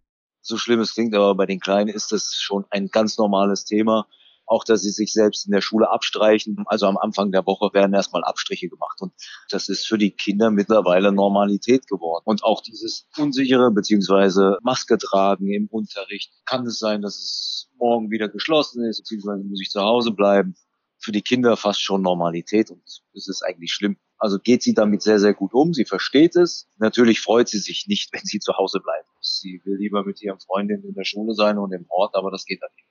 So 0.41 0.57
schlimm 0.57 0.79
es 0.79 0.93
klingt, 0.93 1.15
aber 1.15 1.35
bei 1.35 1.45
den 1.45 1.59
Kleinen 1.59 1.88
ist 1.88 2.11
das 2.11 2.35
schon 2.39 2.65
ein 2.71 2.88
ganz 2.88 3.17
normales 3.17 3.63
Thema 3.63 4.07
auch 4.51 4.65
dass 4.65 4.81
sie 4.81 4.91
sich 4.91 5.13
selbst 5.13 5.46
in 5.46 5.53
der 5.53 5.62
Schule 5.62 5.89
abstreichen. 5.89 6.63
Also 6.65 6.86
am 6.86 6.98
Anfang 6.98 7.31
der 7.31 7.46
Woche 7.46 7.74
werden 7.74 7.93
erstmal 7.93 8.25
Abstriche 8.25 8.67
gemacht 8.67 9.00
und 9.01 9.13
das 9.50 9.70
ist 9.70 9.88
für 9.88 9.98
die 9.98 10.12
Kinder 10.12 10.51
mittlerweile 10.51 11.13
Normalität 11.13 11.88
geworden. 11.88 12.24
Und 12.25 12.43
auch 12.43 12.62
dieses 12.62 13.08
unsichere 13.17 13.72
beziehungsweise 13.72 14.58
Maske 14.62 14.98
tragen 14.98 15.48
im 15.48 15.67
Unterricht. 15.67 16.34
Kann 16.46 16.65
es 16.67 16.79
sein, 16.79 17.01
dass 17.01 17.15
es 17.15 17.70
morgen 17.77 18.12
wieder 18.12 18.27
geschlossen 18.27 18.84
ist, 18.84 19.00
beziehungsweise 19.00 19.43
muss 19.43 19.62
ich 19.62 19.70
zu 19.70 19.81
Hause 19.81 20.12
bleiben? 20.12 20.55
Für 21.00 21.13
die 21.13 21.22
Kinder 21.22 21.55
fast 21.55 21.81
schon 21.81 22.01
Normalität 22.01 22.70
und 22.72 22.84
es 22.86 23.27
ist 23.29 23.43
eigentlich 23.43 23.72
schlimm. 23.72 23.96
Also 24.17 24.38
geht 24.38 24.62
sie 24.63 24.74
damit 24.74 25.01
sehr, 25.01 25.20
sehr 25.20 25.34
gut 25.34 25.53
um. 25.53 25.74
Sie 25.74 25.86
versteht 25.86 26.36
es. 26.36 26.67
Natürlich 26.77 27.22
freut 27.22 27.48
sie 27.48 27.58
sich 27.58 27.88
nicht, 27.88 28.12
wenn 28.13 28.25
sie 28.25 28.39
zu 28.39 28.58
Hause 28.58 28.81
muss. 29.15 29.39
Sie 29.39 29.62
will 29.63 29.77
lieber 29.77 30.03
mit 30.03 30.22
ihren 30.22 30.39
Freundinnen 30.39 30.84
in 30.84 30.93
der 30.93 31.05
Schule 31.05 31.34
sein 31.34 31.58
und 31.58 31.72
im 31.72 31.86
Ort, 31.88 32.15
aber 32.15 32.31
das 32.31 32.46
geht 32.46 32.62
dann 32.62 32.70
nicht. 32.75 32.90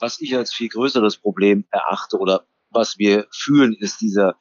Was 0.00 0.20
ich 0.20 0.34
als 0.34 0.52
viel 0.52 0.68
größeres 0.68 1.18
Problem 1.18 1.66
erachte 1.70 2.18
oder 2.18 2.46
was 2.70 2.98
wir 2.98 3.26
fühlen, 3.30 3.74
ist 3.78 4.00
dieser 4.00 4.36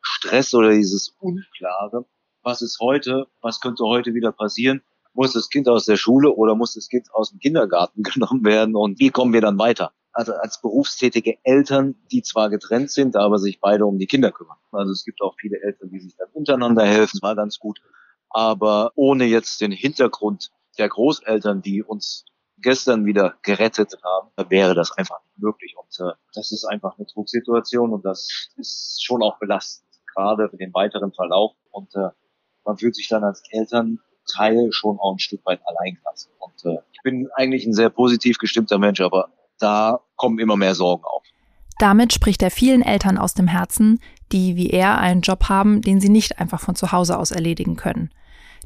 Stress 0.00 0.54
oder 0.54 0.70
dieses 0.70 1.14
Unklare. 1.20 2.06
Was 2.42 2.62
ist 2.62 2.80
heute? 2.80 3.26
Was 3.40 3.60
könnte 3.60 3.84
heute 3.84 4.14
wieder 4.14 4.32
passieren? 4.32 4.82
Muss 5.14 5.34
das 5.34 5.50
Kind 5.50 5.68
aus 5.68 5.84
der 5.84 5.96
Schule 5.96 6.32
oder 6.32 6.54
muss 6.54 6.74
das 6.74 6.88
Kind 6.88 7.12
aus 7.12 7.30
dem 7.30 7.38
Kindergarten 7.38 8.02
genommen 8.02 8.44
werden? 8.44 8.74
Und 8.74 8.98
wie 8.98 9.10
kommen 9.10 9.32
wir 9.32 9.42
dann 9.42 9.58
weiter? 9.58 9.92
Also 10.12 10.32
als 10.32 10.60
berufstätige 10.60 11.38
Eltern, 11.42 11.94
die 12.10 12.22
zwar 12.22 12.50
getrennt 12.50 12.90
sind, 12.90 13.16
aber 13.16 13.38
sich 13.38 13.60
beide 13.60 13.86
um 13.86 13.98
die 13.98 14.06
Kinder 14.06 14.30
kümmern. 14.30 14.58
Also 14.70 14.92
es 14.92 15.04
gibt 15.04 15.20
auch 15.22 15.34
viele 15.38 15.60
Eltern, 15.62 15.90
die 15.90 16.00
sich 16.00 16.16
dann 16.16 16.28
untereinander 16.32 16.84
helfen, 16.84 17.18
das 17.20 17.22
war 17.22 17.36
ganz 17.36 17.58
gut. 17.58 17.80
Aber 18.28 18.92
ohne 18.94 19.24
jetzt 19.24 19.60
den 19.60 19.72
Hintergrund 19.72 20.50
der 20.78 20.88
Großeltern, 20.88 21.62
die 21.62 21.82
uns 21.82 22.24
gestern 22.62 23.04
wieder 23.04 23.34
gerettet 23.42 23.94
haben, 24.02 24.30
wäre 24.50 24.74
das 24.74 24.92
einfach 24.92 25.20
nicht 25.24 25.38
möglich. 25.38 25.74
Und 25.76 26.06
äh, 26.06 26.12
das 26.34 26.52
ist 26.52 26.64
einfach 26.64 26.96
eine 26.96 27.06
Drucksituation 27.06 27.92
und 27.92 28.04
das 28.04 28.50
ist 28.56 29.04
schon 29.04 29.22
auch 29.22 29.38
belastend, 29.38 29.88
gerade 30.14 30.48
für 30.48 30.56
den 30.56 30.72
weiteren 30.72 31.12
Verlauf. 31.12 31.52
Und 31.70 31.94
äh, 31.94 32.08
man 32.64 32.78
fühlt 32.78 32.94
sich 32.94 33.08
dann 33.08 33.24
als 33.24 33.42
Elternteil 33.50 34.72
schon 34.72 34.98
auch 34.98 35.14
ein 35.14 35.18
Stück 35.18 35.44
weit 35.44 35.60
alleingelassen. 35.66 36.32
Und 36.38 36.64
äh, 36.64 36.78
ich 36.92 37.02
bin 37.02 37.28
eigentlich 37.34 37.66
ein 37.66 37.74
sehr 37.74 37.90
positiv 37.90 38.38
gestimmter 38.38 38.78
Mensch, 38.78 39.00
aber 39.00 39.30
da 39.58 40.00
kommen 40.16 40.38
immer 40.38 40.56
mehr 40.56 40.74
Sorgen 40.74 41.04
auf. 41.04 41.22
Damit 41.78 42.12
spricht 42.12 42.42
er 42.42 42.50
vielen 42.50 42.82
Eltern 42.82 43.18
aus 43.18 43.34
dem 43.34 43.48
Herzen, 43.48 44.00
die 44.30 44.56
wie 44.56 44.70
er 44.70 44.98
einen 44.98 45.22
Job 45.22 45.48
haben, 45.48 45.82
den 45.82 46.00
sie 46.00 46.10
nicht 46.10 46.38
einfach 46.38 46.60
von 46.60 46.76
zu 46.76 46.92
Hause 46.92 47.18
aus 47.18 47.32
erledigen 47.32 47.76
können. 47.76 48.10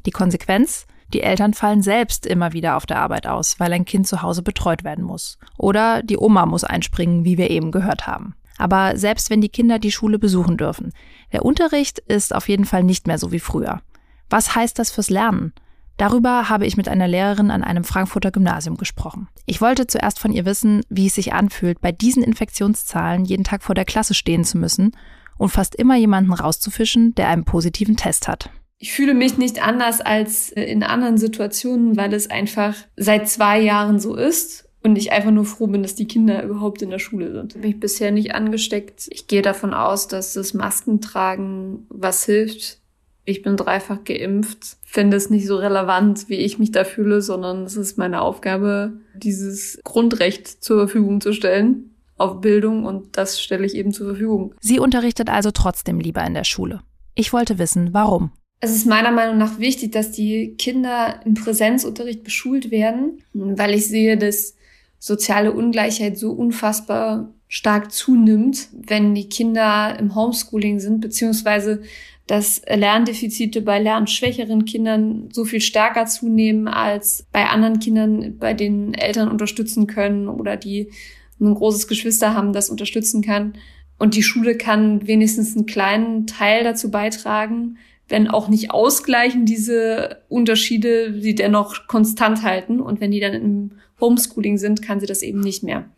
Die 0.05 0.11
Konsequenz? 0.11 0.85
Die 1.13 1.21
Eltern 1.21 1.53
fallen 1.53 1.81
selbst 1.81 2.25
immer 2.25 2.53
wieder 2.53 2.75
auf 2.75 2.85
der 2.85 2.99
Arbeit 2.99 3.27
aus, 3.27 3.59
weil 3.59 3.71
ein 3.71 3.85
Kind 3.85 4.07
zu 4.07 4.21
Hause 4.21 4.41
betreut 4.41 4.83
werden 4.83 5.05
muss. 5.05 5.37
Oder 5.57 6.03
die 6.03 6.17
Oma 6.17 6.45
muss 6.45 6.63
einspringen, 6.63 7.23
wie 7.23 7.37
wir 7.37 7.49
eben 7.49 7.71
gehört 7.71 8.07
haben. 8.07 8.35
Aber 8.57 8.97
selbst 8.97 9.29
wenn 9.29 9.39
die 9.39 9.49
Kinder 9.49 9.79
die 9.79 9.91
Schule 9.91 10.19
besuchen 10.19 10.57
dürfen, 10.57 10.91
der 11.31 11.45
Unterricht 11.45 11.99
ist 11.99 12.35
auf 12.35 12.49
jeden 12.49 12.65
Fall 12.65 12.83
nicht 12.83 13.07
mehr 13.07 13.17
so 13.17 13.31
wie 13.31 13.39
früher. 13.39 13.81
Was 14.29 14.55
heißt 14.55 14.77
das 14.79 14.91
fürs 14.91 15.09
Lernen? 15.09 15.53
Darüber 15.95 16.49
habe 16.49 16.65
ich 16.65 16.77
mit 16.77 16.87
einer 16.89 17.07
Lehrerin 17.07 17.49
an 17.49 17.63
einem 17.63 17.83
Frankfurter 17.83 18.31
Gymnasium 18.31 18.77
gesprochen. 18.77 19.29
Ich 19.45 19.61
wollte 19.61 19.87
zuerst 19.87 20.19
von 20.19 20.31
ihr 20.31 20.45
wissen, 20.45 20.81
wie 20.89 21.07
es 21.07 21.15
sich 21.15 21.33
anfühlt, 21.33 21.81
bei 21.81 21.91
diesen 21.91 22.21
Infektionszahlen 22.21 23.25
jeden 23.25 23.43
Tag 23.43 23.63
vor 23.63 23.73
der 23.73 23.85
Klasse 23.85 24.13
stehen 24.13 24.43
zu 24.43 24.57
müssen 24.57 24.95
und 25.37 25.49
fast 25.49 25.75
immer 25.75 25.95
jemanden 25.95 26.33
rauszufischen, 26.33 27.15
der 27.15 27.29
einen 27.29 27.45
positiven 27.45 27.95
Test 27.95 28.27
hat 28.27 28.51
ich 28.79 28.93
fühle 28.93 29.13
mich 29.13 29.37
nicht 29.37 29.61
anders 29.61 30.01
als 30.01 30.51
äh, 30.51 30.63
in 30.63 30.83
anderen 30.83 31.17
Situationen, 31.17 31.97
weil 31.97 32.13
es 32.13 32.29
einfach 32.29 32.75
seit 32.95 33.27
zwei 33.27 33.59
Jahren 33.59 33.99
so 33.99 34.15
ist 34.15 34.69
und 34.83 34.97
ich 34.97 35.11
einfach 35.11 35.31
nur 35.31 35.45
froh 35.45 35.67
bin, 35.67 35.81
dass 35.81 35.95
die 35.95 36.07
Kinder 36.07 36.43
überhaupt 36.43 36.81
in 36.81 36.91
der 36.91 36.99
Schule 36.99 37.31
sind. 37.31 37.55
Ich 37.55 37.61
bin 37.61 37.71
ich 37.71 37.79
bisher 37.79 38.11
nicht 38.11 38.35
angesteckt. 38.35 39.07
Ich 39.09 39.27
gehe 39.27 39.41
davon 39.41 39.73
aus, 39.73 40.07
dass 40.07 40.33
das 40.33 40.53
Maskentragen 40.53 41.87
was 41.89 42.25
hilft. 42.25 42.79
Ich 43.25 43.41
bin 43.41 43.57
dreifach 43.57 44.05
geimpft, 44.05 44.77
finde 44.85 45.17
es 45.17 45.29
nicht 45.29 45.47
so 45.47 45.57
relevant, 45.57 46.29
wie 46.29 46.37
ich 46.37 46.59
mich 46.59 46.71
da 46.71 46.85
fühle, 46.85 47.21
sondern 47.21 47.63
es 47.63 47.75
ist 47.75 47.97
meine 47.97 48.21
Aufgabe, 48.21 48.93
dieses 49.15 49.81
Grundrecht 49.83 50.47
zur 50.63 50.77
Verfügung 50.77 51.19
zu 51.19 51.33
stellen 51.33 51.95
auf 52.15 52.39
Bildung 52.39 52.85
und 52.85 53.17
das 53.17 53.41
stelle 53.41 53.65
ich 53.65 53.75
eben 53.75 53.91
zur 53.91 54.07
Verfügung. 54.07 54.55
Sie 54.61 54.79
unterrichtet 54.79 55.29
also 55.29 55.51
trotzdem 55.51 55.99
lieber 55.99 56.25
in 56.25 56.33
der 56.33 56.45
Schule. 56.45 56.81
Ich 57.15 57.33
wollte 57.33 57.59
wissen, 57.59 57.93
warum. 57.93 58.31
Es 58.59 58.71
ist 58.71 58.87
meiner 58.87 59.11
Meinung 59.11 59.37
nach 59.37 59.59
wichtig, 59.59 59.91
dass 59.91 60.11
die 60.11 60.55
Kinder 60.57 61.21
im 61.25 61.35
Präsenzunterricht 61.35 62.23
beschult 62.23 62.71
werden, 62.71 63.23
weil 63.33 63.75
ich 63.75 63.87
sehe, 63.87 64.17
dass 64.17 64.55
soziale 64.99 65.51
Ungleichheit 65.51 66.17
so 66.17 66.31
unfassbar 66.31 67.33
stark 67.47 67.91
zunimmt, 67.91 68.69
wenn 68.73 69.13
die 69.13 69.29
Kinder 69.29 69.97
im 69.99 70.15
Homeschooling 70.15 70.79
sind, 70.79 71.01
beziehungsweise 71.01 71.83
dass 72.25 72.61
Lerndefizite 72.67 73.61
bei 73.61 73.79
lernschwächeren 73.79 74.65
Kindern 74.65 75.29
so 75.31 75.45
viel 75.45 75.61
stärker 75.61 76.07
zunehmen 76.07 76.67
als 76.67 77.25
bei 77.31 77.45
anderen 77.45 77.79
Kindern, 77.79 78.37
bei 78.37 78.53
denen 78.53 78.93
Eltern 78.93 79.29
unterstützen 79.29 79.87
können 79.87 80.27
oder 80.27 80.57
die 80.57 80.91
ein 81.39 81.53
großes 81.53 81.87
Geschwister 81.87 82.33
haben, 82.33 82.51
das 82.51 82.69
unterstützen 82.69 83.21
kann. 83.21 83.53
Und 83.97 84.15
die 84.15 84.23
Schule 84.23 84.57
kann 84.57 85.07
wenigstens 85.07 85.55
einen 85.55 85.67
kleinen 85.67 86.27
Teil 86.27 86.63
dazu 86.65 86.91
beitragen, 86.91 87.77
wenn 88.09 88.27
auch 88.27 88.47
nicht 88.47 88.71
ausgleichen, 88.71 89.45
diese 89.45 90.23
Unterschiede 90.29 91.19
sie 91.19 91.35
dennoch 91.35 91.87
konstant 91.87 92.43
halten. 92.43 92.79
Und 92.79 93.01
wenn 93.01 93.11
die 93.11 93.19
dann 93.19 93.33
im 93.33 93.71
Homeschooling 93.99 94.57
sind, 94.57 94.81
kann 94.81 94.99
sie 94.99 95.05
das 95.05 95.21
eben 95.21 95.39
nicht 95.39 95.63
mehr. 95.63 95.89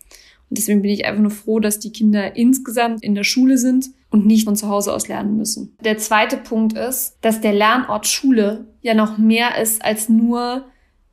Und 0.50 0.58
deswegen 0.58 0.82
bin 0.82 0.92
ich 0.92 1.06
einfach 1.06 1.22
nur 1.22 1.32
froh, 1.32 1.60
dass 1.60 1.80
die 1.80 1.92
Kinder 1.92 2.36
insgesamt 2.36 3.04
in 3.04 3.14
der 3.14 3.24
Schule 3.24 3.58
sind 3.58 3.90
und 4.10 4.26
nicht 4.26 4.46
von 4.46 4.56
zu 4.56 4.68
Hause 4.68 4.94
aus 4.94 5.08
lernen 5.08 5.38
müssen. 5.38 5.78
Der 5.84 5.98
zweite 6.00 6.38
Punkt 6.38 6.76
ist, 6.76 7.18
dass 7.22 7.42
der 7.42 7.54
Lernort 7.54 8.08
Schule 8.08 8.66
ja 8.82 8.96
noch 8.96 9.20
mehr 9.20 9.62
ist 9.62 9.84
als 9.84 10.10
nur 10.10 10.66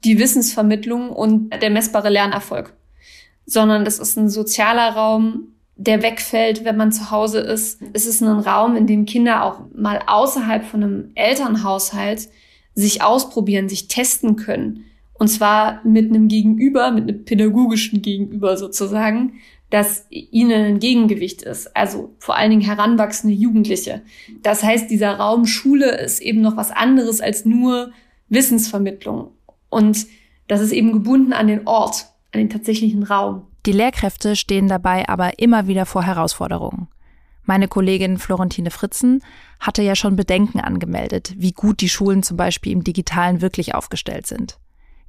die 0.05 0.19
Wissensvermittlung 0.19 1.11
und 1.11 1.51
der 1.51 1.71
messbare 1.71 2.09
Lernerfolg, 2.09 2.73
sondern 3.45 3.85
das 3.85 3.99
ist 3.99 4.17
ein 4.17 4.31
sozialer 4.31 4.91
Raum, 4.91 5.56
der 5.77 6.03
wegfällt, 6.03 6.65
wenn 6.65 6.77
man 6.77 6.91
zu 6.91 7.11
Hause 7.11 7.39
ist. 7.41 7.81
Es 7.93 8.07
ist 8.07 8.23
ein 8.23 8.41
Raum, 8.41 8.77
in 8.77 8.87
dem 8.87 9.05
Kinder 9.05 9.45
auch 9.45 9.61
mal 9.75 10.03
außerhalb 10.07 10.65
von 10.65 10.83
einem 10.83 11.11
Elternhaushalt 11.15 12.29
sich 12.75 13.03
ausprobieren, 13.03 13.69
sich 13.69 13.89
testen 13.89 14.37
können. 14.37 14.85
Und 15.15 15.29
zwar 15.29 15.81
mit 15.85 16.11
einem 16.11 16.29
Gegenüber, 16.29 16.91
mit 16.91 17.05
einem 17.05 17.25
pädagogischen 17.25 18.03
Gegenüber 18.03 18.57
sozusagen, 18.57 19.35
das 19.71 20.07
ihnen 20.11 20.65
ein 20.65 20.79
Gegengewicht 20.79 21.43
ist. 21.43 21.75
Also 21.77 22.15
vor 22.19 22.37
allen 22.37 22.51
Dingen 22.51 22.63
heranwachsende 22.63 23.35
Jugendliche. 23.35 24.03
Das 24.43 24.63
heißt, 24.63 24.91
dieser 24.91 25.17
Raum 25.17 25.47
Schule 25.47 25.99
ist 25.99 26.21
eben 26.21 26.41
noch 26.41 26.57
was 26.57 26.71
anderes 26.71 27.21
als 27.21 27.45
nur 27.45 27.93
Wissensvermittlung. 28.29 29.31
Und 29.69 30.07
das 30.49 30.61
ist 30.61 30.73
eben 30.73 30.93
gebunden 30.93 31.33
an 31.33 31.49
den 31.49 31.67
Ort, 31.67 32.07
an 32.33 32.41
den 32.41 32.51
tatsächlichen 32.51 33.03
Raum. 33.03 33.43
Die 33.67 33.73
Lehrkräfte 33.73 34.37
stehen 34.37 34.69
dabei 34.69 35.09
aber 35.09 35.41
immer 35.41 35.67
wieder 35.67 35.87
vor 35.87 36.05
Herausforderungen. 36.05 36.87
Meine 37.43 37.67
Kollegin 37.67 38.17
Florentine 38.17 38.71
Fritzen 38.71 39.23
hatte 39.59 39.83
ja 39.83 39.97
schon 39.97 40.15
Bedenken 40.15 40.61
angemeldet, 40.61 41.35
wie 41.37 41.53
gut 41.53 41.81
die 41.81 41.89
Schulen 41.89 42.23
zum 42.23 42.37
Beispiel 42.37 42.73
im 42.73 42.85
Digitalen 42.85 43.41
wirklich 43.41 43.75
aufgestellt 43.75 44.27
sind. 44.27 44.59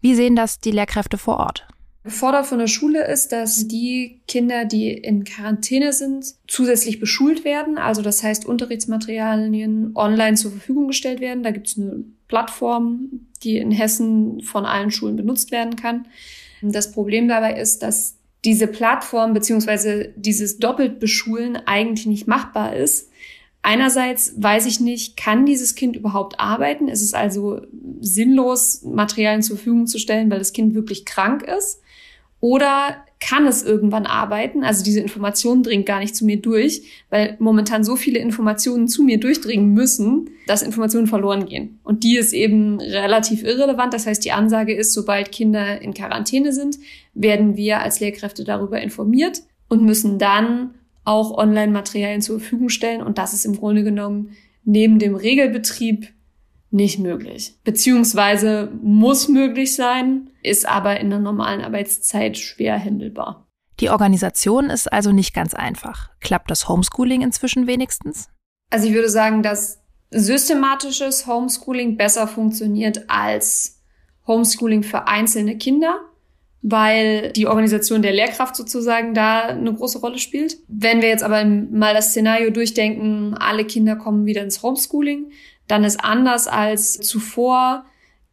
Wie 0.01 0.15
sehen 0.15 0.35
das 0.35 0.59
die 0.59 0.71
Lehrkräfte 0.71 1.17
vor 1.19 1.37
Ort? 1.37 1.67
Gefordert 2.03 2.47
von 2.47 2.57
der 2.57 2.67
Schule 2.67 3.05
ist, 3.05 3.31
dass 3.31 3.67
die 3.67 4.21
Kinder, 4.27 4.65
die 4.65 4.91
in 4.91 5.23
Quarantäne 5.23 5.93
sind, 5.93 6.35
zusätzlich 6.47 6.99
beschult 6.99 7.43
werden. 7.43 7.77
Also 7.77 8.01
das 8.01 8.23
heißt, 8.23 8.45
Unterrichtsmaterialien 8.45 9.91
online 9.95 10.37
zur 10.37 10.51
Verfügung 10.51 10.87
gestellt 10.87 11.19
werden. 11.19 11.43
Da 11.43 11.51
gibt 11.51 11.67
es 11.67 11.77
eine 11.77 12.05
Plattform, 12.27 13.27
die 13.43 13.57
in 13.57 13.71
Hessen 13.71 14.41
von 14.41 14.65
allen 14.65 14.89
Schulen 14.89 15.15
benutzt 15.15 15.51
werden 15.51 15.75
kann. 15.75 16.07
Das 16.61 16.91
Problem 16.91 17.27
dabei 17.27 17.59
ist, 17.59 17.83
dass 17.83 18.16
diese 18.47 18.67
Plattform 18.67 19.33
beziehungsweise 19.33 20.13
dieses 20.15 20.57
Doppeltbeschulen 20.57 21.57
eigentlich 21.65 22.05
nicht 22.05 22.27
machbar 22.27 22.77
ist. 22.77 23.11
Einerseits 23.61 24.41
weiß 24.41 24.65
ich 24.67 24.79
nicht, 24.79 25.17
kann 25.17 25.45
dieses 25.45 25.75
Kind 25.75 25.97
überhaupt 25.97 26.39
arbeiten? 26.39 26.87
Es 26.87 27.01
ist 27.01 27.13
also 27.13 27.59
sinnlos, 27.99 28.83
Materialien 28.83 29.41
zur 29.41 29.57
Verfügung 29.57 29.85
zu 29.85 29.99
stellen, 29.99 30.31
weil 30.31 30.39
das 30.39 30.53
Kind 30.53 30.73
wirklich 30.75 31.03
krank 31.03 31.43
ist. 31.43 31.81
Oder 32.39 33.03
kann 33.19 33.47
es 33.47 33.63
irgendwann 33.63 34.05
arbeiten? 34.05 34.63
Also 34.63 34.83
diese 34.83 34.99
Information 34.99 35.63
dringt 35.63 35.85
gar 35.85 35.99
nicht 35.99 36.15
zu 36.15 36.23
mir 36.23 36.37
durch, 36.39 36.83
weil 37.09 37.35
momentan 37.39 37.83
so 37.83 37.95
viele 37.95 38.19
Informationen 38.19 38.87
zu 38.87 39.03
mir 39.03 39.19
durchdringen 39.19 39.73
müssen, 39.73 40.29
dass 40.45 40.61
Informationen 40.61 41.07
verloren 41.07 41.47
gehen. 41.47 41.79
Und 41.83 42.03
die 42.03 42.15
ist 42.15 42.31
eben 42.31 42.79
relativ 42.79 43.43
irrelevant. 43.43 43.93
Das 43.93 44.05
heißt, 44.05 44.23
die 44.23 44.31
Ansage 44.31 44.73
ist, 44.73 44.93
sobald 44.93 45.31
Kinder 45.31 45.81
in 45.81 45.93
Quarantäne 45.93 46.53
sind, 46.53 46.77
werden 47.17 47.55
wir 47.55 47.81
als 47.81 47.99
Lehrkräfte 47.99 48.43
darüber 48.43 48.81
informiert 48.81 49.41
und 49.67 49.83
müssen 49.83 50.19
dann 50.19 50.75
auch 51.03 51.37
Online-Materialien 51.37 52.21
zur 52.21 52.39
Verfügung 52.39 52.69
stellen. 52.69 53.01
Und 53.01 53.17
das 53.17 53.33
ist 53.33 53.45
im 53.45 53.57
Grunde 53.57 53.83
genommen 53.83 54.31
neben 54.63 54.99
dem 54.99 55.15
Regelbetrieb 55.15 56.13
nicht 56.69 56.99
möglich. 56.99 57.55
Beziehungsweise 57.63 58.71
muss 58.81 59.29
möglich 59.29 59.75
sein, 59.75 60.29
ist 60.43 60.67
aber 60.67 60.99
in 60.99 61.09
der 61.09 61.19
normalen 61.19 61.61
Arbeitszeit 61.61 62.37
schwer 62.37 62.77
händelbar. 62.77 63.47
Die 63.79 63.89
Organisation 63.89 64.69
ist 64.69 64.91
also 64.91 65.11
nicht 65.11 65.33
ganz 65.33 65.53
einfach. 65.53 66.09
Klappt 66.19 66.51
das 66.51 66.67
Homeschooling 66.67 67.21
inzwischen 67.21 67.67
wenigstens? 67.67 68.29
Also 68.69 68.87
ich 68.87 68.93
würde 68.93 69.09
sagen, 69.09 69.43
dass 69.43 69.79
systematisches 70.11 71.27
Homeschooling 71.27 71.95
besser 71.95 72.27
funktioniert 72.27 73.09
als 73.09 73.81
Homeschooling 74.25 74.83
für 74.83 75.07
einzelne 75.07 75.57
Kinder, 75.57 75.99
weil 76.61 77.31
die 77.33 77.47
Organisation 77.47 78.01
der 78.01 78.13
Lehrkraft 78.13 78.55
sozusagen 78.55 79.13
da 79.13 79.47
eine 79.47 79.73
große 79.73 79.99
Rolle 79.99 80.17
spielt. 80.17 80.57
Wenn 80.67 81.01
wir 81.01 81.09
jetzt 81.09 81.23
aber 81.23 81.45
mal 81.45 81.93
das 81.93 82.09
Szenario 82.09 82.49
durchdenken, 82.49 83.35
alle 83.35 83.65
Kinder 83.65 83.95
kommen 83.95 84.25
wieder 84.25 84.43
ins 84.43 84.63
Homeschooling, 84.63 85.31
dann 85.67 85.83
ist 85.83 86.03
anders 86.03 86.47
als 86.47 86.93
zuvor, 86.93 87.85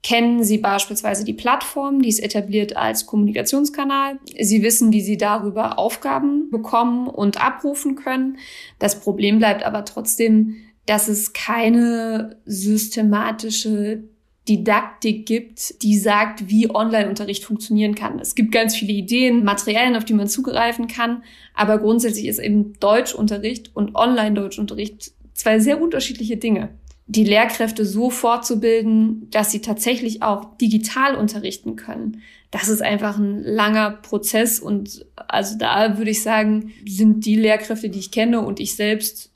kennen 0.02 0.44
Sie 0.44 0.58
beispielsweise 0.58 1.24
die 1.24 1.32
Plattform, 1.32 2.02
die 2.02 2.10
ist 2.10 2.22
etabliert 2.22 2.76
als 2.76 3.06
Kommunikationskanal. 3.06 4.18
Sie 4.38 4.62
wissen, 4.62 4.92
wie 4.92 5.00
Sie 5.00 5.16
darüber 5.16 5.78
Aufgaben 5.78 6.50
bekommen 6.50 7.08
und 7.08 7.42
abrufen 7.42 7.96
können. 7.96 8.38
Das 8.78 9.00
Problem 9.00 9.38
bleibt 9.38 9.64
aber 9.64 9.84
trotzdem, 9.84 10.56
dass 10.86 11.08
es 11.08 11.32
keine 11.32 12.38
systematische 12.44 14.04
Didaktik 14.48 15.26
gibt, 15.26 15.82
die 15.82 15.96
sagt, 15.96 16.48
wie 16.48 16.70
Online-Unterricht 16.70 17.44
funktionieren 17.44 17.94
kann. 17.94 18.18
Es 18.18 18.34
gibt 18.34 18.52
ganz 18.52 18.76
viele 18.76 18.92
Ideen, 18.92 19.44
Materialien, 19.44 19.96
auf 19.96 20.04
die 20.04 20.12
man 20.12 20.28
zugreifen 20.28 20.86
kann, 20.86 21.22
aber 21.54 21.78
grundsätzlich 21.78 22.26
ist 22.26 22.38
eben 22.38 22.78
Deutschunterricht 22.78 23.74
und 23.74 23.94
Online-Deutschunterricht 23.94 25.12
zwei 25.32 25.58
sehr 25.58 25.80
unterschiedliche 25.80 26.36
Dinge 26.36 26.70
die 27.06 27.24
Lehrkräfte 27.24 27.84
so 27.84 28.08
fortzubilden, 28.10 29.28
dass 29.30 29.50
sie 29.50 29.60
tatsächlich 29.60 30.22
auch 30.22 30.56
digital 30.56 31.16
unterrichten 31.16 31.76
können. 31.76 32.22
Das 32.50 32.68
ist 32.68 32.82
einfach 32.82 33.18
ein 33.18 33.42
langer 33.42 33.90
Prozess 33.90 34.58
und 34.58 35.04
also 35.16 35.58
da 35.58 35.98
würde 35.98 36.12
ich 36.12 36.22
sagen, 36.22 36.72
sind 36.88 37.26
die 37.26 37.36
Lehrkräfte, 37.36 37.90
die 37.90 37.98
ich 37.98 38.10
kenne 38.10 38.40
und 38.40 38.58
ich 38.58 38.74
selbst 38.76 39.32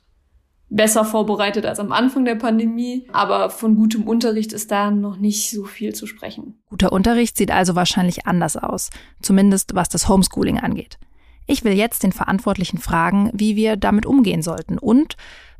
besser 0.69 1.05
vorbereitet 1.05 1.65
als 1.65 1.79
am 1.79 1.91
Anfang 1.91 2.25
der 2.25 2.35
Pandemie. 2.35 3.07
Aber 3.11 3.49
von 3.49 3.75
gutem 3.75 4.07
Unterricht 4.07 4.53
ist 4.53 4.71
da 4.71 4.91
noch 4.91 5.17
nicht 5.17 5.49
so 5.51 5.65
viel 5.65 5.93
zu 5.93 6.07
sprechen. 6.07 6.59
Guter 6.69 6.91
Unterricht 6.91 7.37
sieht 7.37 7.51
also 7.51 7.75
wahrscheinlich 7.75 8.27
anders 8.27 8.57
aus, 8.57 8.89
zumindest 9.21 9.75
was 9.75 9.89
das 9.89 10.07
Homeschooling 10.07 10.59
angeht. 10.59 10.97
Ich 11.47 11.63
will 11.63 11.73
jetzt 11.73 12.03
den 12.03 12.11
Verantwortlichen 12.11 12.77
fragen, 12.77 13.31
wie 13.33 13.55
wir 13.55 13.75
damit 13.75 14.05
umgehen 14.05 14.43
sollten 14.43 14.77
und 14.77 15.17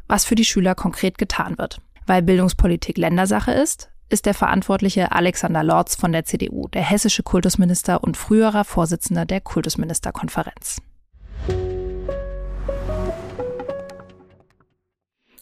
was 0.08 0.26
für 0.26 0.36
die 0.36 0.46
Schüler 0.46 0.76
konkret 0.76 1.18
getan 1.18 1.58
wird. 1.58 1.82
Weil 2.06 2.22
Bildungspolitik 2.22 2.98
Ländersache 2.98 3.52
ist, 3.52 3.90
ist 4.10 4.26
der 4.26 4.34
Verantwortliche 4.34 5.12
Alexander 5.12 5.64
Lorz 5.64 5.96
von 5.96 6.12
der 6.12 6.26
CDU, 6.26 6.68
der 6.68 6.82
hessische 6.82 7.24
Kultusminister 7.24 8.04
und 8.04 8.18
früherer 8.18 8.66
Vorsitzender 8.66 9.26
der 9.26 9.42
Kultusministerkonferenz. 9.42 10.82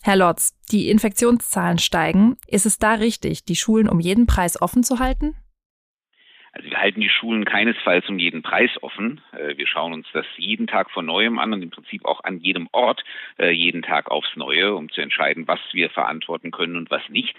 Herr 0.08 0.16
Lorz, 0.16 0.58
die 0.72 0.90
Infektionszahlen 0.90 1.80
steigen. 1.80 2.38
Ist 2.48 2.66
es 2.66 2.80
da 2.80 2.94
richtig, 2.94 3.44
die 3.44 3.58
Schulen 3.58 3.90
um 3.90 4.00
jeden 4.00 4.26
Preis 4.26 4.62
offen 4.62 4.82
zu 4.82 5.00
halten? 5.00 5.36
Also 6.54 6.70
wir 6.70 6.80
halten 6.80 7.02
die 7.02 7.10
Schulen 7.10 7.44
keinesfalls 7.44 8.08
um 8.08 8.18
jeden 8.18 8.42
Preis 8.42 8.72
offen. 8.82 9.20
Äh, 9.34 9.58
wir 9.58 9.68
schauen 9.68 9.92
uns 9.92 10.08
das 10.14 10.26
jeden 10.38 10.66
Tag 10.66 10.92
von 10.92 11.06
neuem 11.06 11.40
an 11.40 11.52
und 11.52 11.62
im 11.62 11.72
Prinzip 11.72 12.06
auch 12.06 12.24
an 12.24 12.40
jedem 12.40 12.70
Ort 12.72 13.04
äh, 13.38 13.52
jeden 13.52 13.82
Tag 13.82 14.10
aufs 14.10 14.34
Neue, 14.38 14.76
um 14.76 14.90
zu 14.90 15.02
entscheiden, 15.02 15.46
was 15.46 15.60
wir 15.74 15.90
verantworten 15.90 16.52
können 16.52 16.78
und 16.78 16.90
was 16.90 17.02
nicht. 17.10 17.36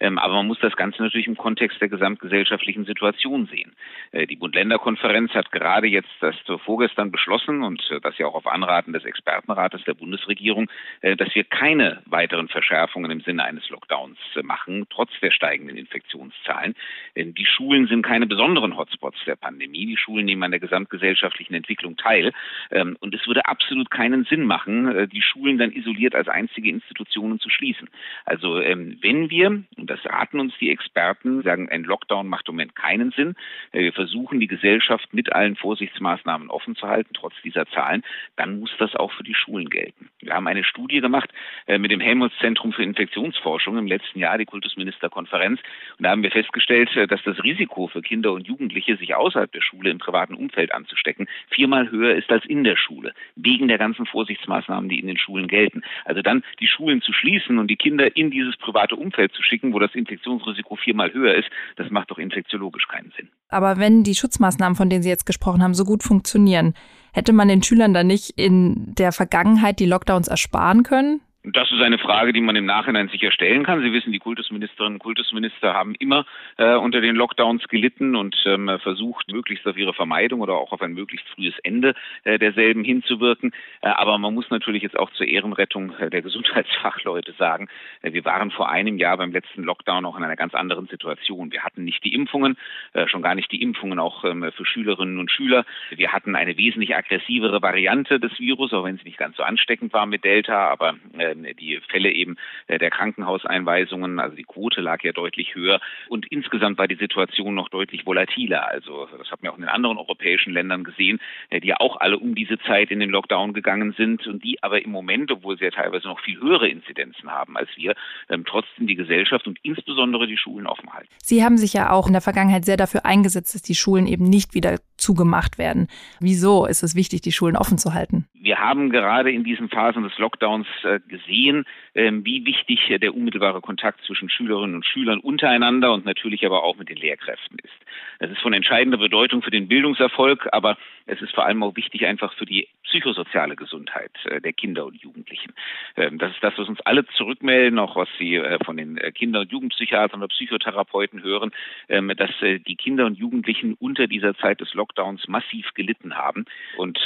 Ähm, 0.00 0.18
aber 0.18 0.34
man 0.34 0.46
muss 0.46 0.58
das 0.60 0.76
Ganze 0.76 1.02
natürlich 1.02 1.26
im 1.26 1.36
Kontext 1.36 1.80
der 1.80 1.88
gesamtgesellschaftlichen 1.88 2.84
Situation 2.84 3.46
sehen. 3.46 3.72
Äh, 4.12 4.26
die 4.26 4.36
Bund-Länder-Konferenz 4.36 5.32
hat 5.32 5.52
gerade 5.52 5.86
jetzt 5.86 6.08
das 6.20 6.34
vorgestern 6.64 7.10
beschlossen 7.10 7.62
und 7.62 7.82
äh, 7.90 8.00
das 8.00 8.16
ja 8.18 8.26
auch 8.26 8.34
auf 8.34 8.46
Anraten 8.46 8.92
des 8.92 9.04
Expertenrates 9.04 9.84
der 9.84 9.94
Bundesregierung, 9.94 10.70
äh, 11.02 11.16
dass 11.16 11.34
wir 11.34 11.44
keine 11.44 12.02
weiteren 12.06 12.48
Verschärfungen 12.48 13.10
im 13.10 13.20
Sinne 13.20 13.44
eines 13.44 13.68
Lockdowns 13.68 14.18
machen, 14.42 14.86
trotz 14.90 15.10
der 15.20 15.30
steigenden 15.30 15.76
Infektionszahlen. 15.76 16.74
Denn 17.16 17.34
die 17.34 17.46
Schulen 17.46 17.86
sind 17.86 18.02
keine 18.02 18.26
besonderen 18.26 18.76
Hotspots 18.76 19.18
der 19.26 19.36
Pandemie. 19.36 19.86
Die 19.86 19.96
Schulen 19.96 20.24
nehmen 20.24 20.42
an 20.42 20.50
der 20.50 20.60
gesamtgesellschaftlichen 20.60 21.54
Entwicklung 21.54 21.96
teil. 21.96 22.32
Ähm, 22.70 22.96
und 23.00 23.14
es 23.14 23.26
würde 23.26 23.46
absolut 23.46 23.90
keinen 23.90 24.24
Sinn 24.24 24.44
machen, 24.44 25.08
die 25.10 25.22
Schulen 25.22 25.58
dann 25.58 25.72
isoliert 25.72 26.14
als 26.14 26.28
einzige 26.28 26.70
Institutionen 26.70 27.38
zu 27.38 27.50
schließen. 27.50 27.88
Also 28.24 28.60
ähm, 28.60 28.98
wenn 29.00 29.30
wir, 29.30 29.62
und 29.76 29.89
das 29.90 29.98
raten 30.06 30.38
uns 30.38 30.54
die 30.60 30.70
Experten, 30.70 31.42
sagen, 31.42 31.68
ein 31.68 31.82
Lockdown 31.82 32.28
macht 32.28 32.48
im 32.48 32.54
Moment 32.54 32.76
keinen 32.76 33.10
Sinn. 33.10 33.34
Äh, 33.72 33.80
wir 33.80 33.92
versuchen, 33.92 34.38
die 34.38 34.46
Gesellschaft 34.46 35.12
mit 35.12 35.32
allen 35.32 35.56
Vorsichtsmaßnahmen 35.56 36.48
offen 36.48 36.76
zu 36.76 36.86
halten, 36.86 37.10
trotz 37.12 37.34
dieser 37.42 37.66
Zahlen. 37.66 38.02
Dann 38.36 38.60
muss 38.60 38.70
das 38.78 38.94
auch 38.94 39.12
für 39.12 39.24
die 39.24 39.34
Schulen 39.34 39.68
gelten. 39.68 40.08
Wir 40.20 40.34
haben 40.34 40.46
eine 40.46 40.62
Studie 40.62 41.00
gemacht 41.00 41.30
äh, 41.66 41.78
mit 41.78 41.90
dem 41.90 42.00
Helmholtz-Zentrum 42.00 42.72
für 42.72 42.84
Infektionsforschung 42.84 43.76
im 43.78 43.86
letzten 43.88 44.20
Jahr, 44.20 44.38
die 44.38 44.44
Kultusministerkonferenz. 44.44 45.60
Und 45.98 46.04
da 46.04 46.10
haben 46.10 46.22
wir 46.22 46.30
festgestellt, 46.30 46.94
äh, 46.96 47.08
dass 47.08 47.22
das 47.24 47.42
Risiko 47.42 47.88
für 47.88 48.00
Kinder 48.00 48.32
und 48.32 48.46
Jugendliche, 48.46 48.96
sich 48.96 49.16
außerhalb 49.16 49.50
der 49.50 49.62
Schule 49.62 49.90
im 49.90 49.98
privaten 49.98 50.34
Umfeld 50.34 50.72
anzustecken, 50.72 51.28
viermal 51.48 51.90
höher 51.90 52.14
ist 52.14 52.30
als 52.30 52.44
in 52.44 52.62
der 52.62 52.76
Schule, 52.76 53.12
wegen 53.34 53.66
der 53.66 53.78
ganzen 53.78 54.06
Vorsichtsmaßnahmen, 54.06 54.88
die 54.88 55.00
in 55.00 55.08
den 55.08 55.18
Schulen 55.18 55.48
gelten. 55.48 55.82
Also 56.04 56.22
dann 56.22 56.44
die 56.60 56.68
Schulen 56.68 57.02
zu 57.02 57.12
schließen 57.12 57.58
und 57.58 57.68
die 57.68 57.76
Kinder 57.76 58.14
in 58.16 58.30
dieses 58.30 58.56
private 58.56 58.94
Umfeld 58.94 59.32
zu 59.32 59.42
schicken, 59.42 59.72
wo 59.72 59.79
das 59.80 59.94
Infektionsrisiko 59.94 60.76
viermal 60.76 61.12
höher 61.12 61.34
ist, 61.34 61.48
das 61.76 61.90
macht 61.90 62.10
doch 62.10 62.18
infektiologisch 62.18 62.86
keinen 62.88 63.12
Sinn. 63.16 63.28
Aber 63.48 63.78
wenn 63.78 64.04
die 64.04 64.14
Schutzmaßnahmen, 64.14 64.76
von 64.76 64.88
denen 64.88 65.02
Sie 65.02 65.08
jetzt 65.08 65.26
gesprochen 65.26 65.62
haben, 65.62 65.74
so 65.74 65.84
gut 65.84 66.02
funktionieren, 66.02 66.74
hätte 67.12 67.32
man 67.32 67.48
den 67.48 67.62
Schülern 67.62 67.94
dann 67.94 68.06
nicht 68.06 68.30
in 68.38 68.94
der 68.94 69.12
Vergangenheit 69.12 69.80
die 69.80 69.86
Lockdowns 69.86 70.28
ersparen 70.28 70.82
können? 70.82 71.20
Das 71.42 71.72
ist 71.72 71.80
eine 71.80 71.96
Frage, 71.96 72.34
die 72.34 72.42
man 72.42 72.54
im 72.54 72.66
Nachhinein 72.66 73.08
sicher 73.08 73.32
stellen 73.32 73.64
kann. 73.64 73.80
Sie 73.80 73.94
wissen, 73.94 74.12
die 74.12 74.18
Kultusministerinnen 74.18 74.96
und 74.96 74.98
Kultusminister 74.98 75.72
haben 75.72 75.94
immer 75.94 76.26
äh, 76.58 76.74
unter 76.74 77.00
den 77.00 77.16
Lockdowns 77.16 77.66
gelitten 77.68 78.14
und 78.14 78.36
ähm, 78.44 78.70
versucht, 78.82 79.32
möglichst 79.32 79.66
auf 79.66 79.78
ihre 79.78 79.94
Vermeidung 79.94 80.42
oder 80.42 80.56
auch 80.56 80.72
auf 80.72 80.82
ein 80.82 80.92
möglichst 80.92 81.26
frühes 81.30 81.54
Ende 81.62 81.94
äh, 82.24 82.38
derselben 82.38 82.84
hinzuwirken. 82.84 83.52
Äh, 83.80 83.88
aber 83.88 84.18
man 84.18 84.34
muss 84.34 84.50
natürlich 84.50 84.82
jetzt 84.82 84.98
auch 84.98 85.10
zur 85.12 85.26
Ehrenrettung 85.28 85.94
äh, 85.94 86.10
der 86.10 86.20
Gesundheitsfachleute 86.20 87.32
sagen, 87.38 87.68
äh, 88.02 88.12
wir 88.12 88.26
waren 88.26 88.50
vor 88.50 88.68
einem 88.68 88.98
Jahr 88.98 89.16
beim 89.16 89.32
letzten 89.32 89.62
Lockdown 89.62 90.04
auch 90.04 90.18
in 90.18 90.24
einer 90.24 90.36
ganz 90.36 90.54
anderen 90.54 90.88
Situation. 90.88 91.52
Wir 91.52 91.62
hatten 91.62 91.84
nicht 91.84 92.04
die 92.04 92.12
Impfungen, 92.12 92.58
äh, 92.92 93.08
schon 93.08 93.22
gar 93.22 93.34
nicht 93.34 93.50
die 93.50 93.62
Impfungen 93.62 93.98
auch 93.98 94.26
ähm, 94.26 94.52
für 94.54 94.66
Schülerinnen 94.66 95.18
und 95.18 95.30
Schüler. 95.30 95.64
Wir 95.88 96.12
hatten 96.12 96.36
eine 96.36 96.58
wesentlich 96.58 96.94
aggressivere 96.94 97.62
Variante 97.62 98.20
des 98.20 98.38
Virus, 98.38 98.74
auch 98.74 98.84
wenn 98.84 98.98
sie 98.98 99.04
nicht 99.04 99.16
ganz 99.16 99.38
so 99.38 99.42
ansteckend 99.42 99.94
war 99.94 100.04
mit 100.04 100.22
Delta, 100.22 100.68
aber 100.68 100.96
die 101.34 101.80
Fälle 101.88 102.12
eben 102.12 102.36
äh, 102.66 102.78
der 102.78 102.90
Krankenhauseinweisungen, 102.90 104.20
also 104.20 104.36
die 104.36 104.44
Quote 104.44 104.80
lag 104.80 105.02
ja 105.02 105.12
deutlich 105.12 105.54
höher 105.54 105.80
und 106.08 106.26
insgesamt 106.30 106.78
war 106.78 106.88
die 106.88 106.96
Situation 106.96 107.54
noch 107.54 107.68
deutlich 107.68 108.06
volatiler. 108.06 108.68
Also 108.68 109.08
das 109.16 109.30
hat 109.30 109.42
man 109.42 109.52
auch 109.52 109.56
in 109.56 109.62
den 109.62 109.70
anderen 109.70 109.98
europäischen 109.98 110.52
Ländern 110.52 110.84
gesehen, 110.84 111.20
äh, 111.50 111.60
die 111.60 111.68
ja 111.68 111.76
auch 111.78 111.96
alle 111.96 112.18
um 112.18 112.34
diese 112.34 112.58
Zeit 112.60 112.90
in 112.90 113.00
den 113.00 113.10
Lockdown 113.10 113.52
gegangen 113.52 113.94
sind 113.96 114.26
und 114.26 114.44
die 114.44 114.62
aber 114.62 114.84
im 114.84 114.90
Moment, 114.90 115.30
obwohl 115.30 115.58
sie 115.58 115.64
ja 115.64 115.70
teilweise 115.70 116.08
noch 116.08 116.20
viel 116.20 116.40
höhere 116.40 116.68
Inzidenzen 116.68 117.30
haben 117.30 117.56
als 117.56 117.68
wir, 117.76 117.94
ähm, 118.28 118.44
trotzdem 118.44 118.86
die 118.86 118.96
Gesellschaft 118.96 119.46
und 119.46 119.58
insbesondere 119.62 120.26
die 120.26 120.36
Schulen 120.36 120.66
offen 120.66 120.92
halten. 120.92 121.08
Sie 121.22 121.44
haben 121.44 121.56
sich 121.56 121.72
ja 121.72 121.90
auch 121.90 122.06
in 122.06 122.12
der 122.12 122.22
Vergangenheit 122.22 122.64
sehr 122.64 122.76
dafür 122.76 123.04
eingesetzt, 123.04 123.54
dass 123.54 123.62
die 123.62 123.74
Schulen 123.74 124.06
eben 124.06 124.24
nicht 124.24 124.54
wieder 124.54 124.78
zugemacht 124.96 125.58
werden. 125.58 125.88
Wieso 126.20 126.66
ist 126.66 126.82
es 126.82 126.94
wichtig, 126.94 127.22
die 127.22 127.32
Schulen 127.32 127.56
offen 127.56 127.78
zu 127.78 127.94
halten? 127.94 128.26
Wir 128.42 128.58
haben 128.58 128.88
gerade 128.90 129.30
in 129.30 129.44
diesen 129.44 129.68
Phasen 129.68 130.02
des 130.02 130.16
Lockdowns 130.16 130.66
äh, 130.82 130.98
gesehen, 131.06 131.66
ähm, 131.94 132.24
wie 132.24 132.46
wichtig 132.46 132.80
der 133.00 133.14
unmittelbare 133.14 133.60
Kontakt 133.60 134.02
zwischen 134.06 134.30
Schülerinnen 134.30 134.76
und 134.76 134.86
Schülern 134.86 135.20
untereinander 135.20 135.92
und 135.92 136.06
natürlich 136.06 136.46
aber 136.46 136.62
auch 136.62 136.76
mit 136.78 136.88
den 136.88 136.96
Lehrkräften 136.96 137.58
ist. 137.58 137.90
Das 138.18 138.30
ist 138.30 138.40
von 138.40 138.54
entscheidender 138.54 138.96
Bedeutung 138.98 139.42
für 139.42 139.50
den 139.50 139.68
Bildungserfolg, 139.68 140.48
aber 140.52 140.78
es 141.06 141.20
ist 141.20 141.34
vor 141.34 141.44
allem 141.44 141.62
auch 141.62 141.76
wichtig 141.76 142.06
einfach 142.06 142.32
für 142.34 142.46
die 142.46 142.68
psychosoziale 142.84 143.56
Gesundheit 143.56 144.12
äh, 144.24 144.40
der 144.40 144.52
Kinder 144.52 144.86
und 144.86 144.96
Jugendlichen. 144.96 145.52
Ähm, 145.96 146.18
das 146.18 146.32
ist 146.32 146.42
das, 146.42 146.54
was 146.56 146.68
uns 146.68 146.80
alle 146.82 147.06
zurückmelden, 147.16 147.78
auch 147.78 147.96
was 147.96 148.08
Sie 148.18 148.36
äh, 148.36 148.58
von 148.64 148.76
den 148.76 148.96
Kinder- 149.14 149.40
und 149.40 149.52
Jugendpsychiatern 149.52 150.20
oder 150.20 150.28
Psychotherapeuten 150.28 151.22
hören, 151.22 151.50
ähm, 151.88 152.12
dass 152.16 152.30
die 152.40 152.76
Kinder 152.76 153.06
und 153.06 153.18
Jugendlichen 153.18 153.74
unter 153.74 154.06
dieser 154.06 154.34
Zeit 154.36 154.60
des 154.60 154.74
Lockdowns 154.74 155.28
massiv 155.28 155.72
gelitten 155.74 156.16
haben. 156.16 156.44
Und 156.76 156.98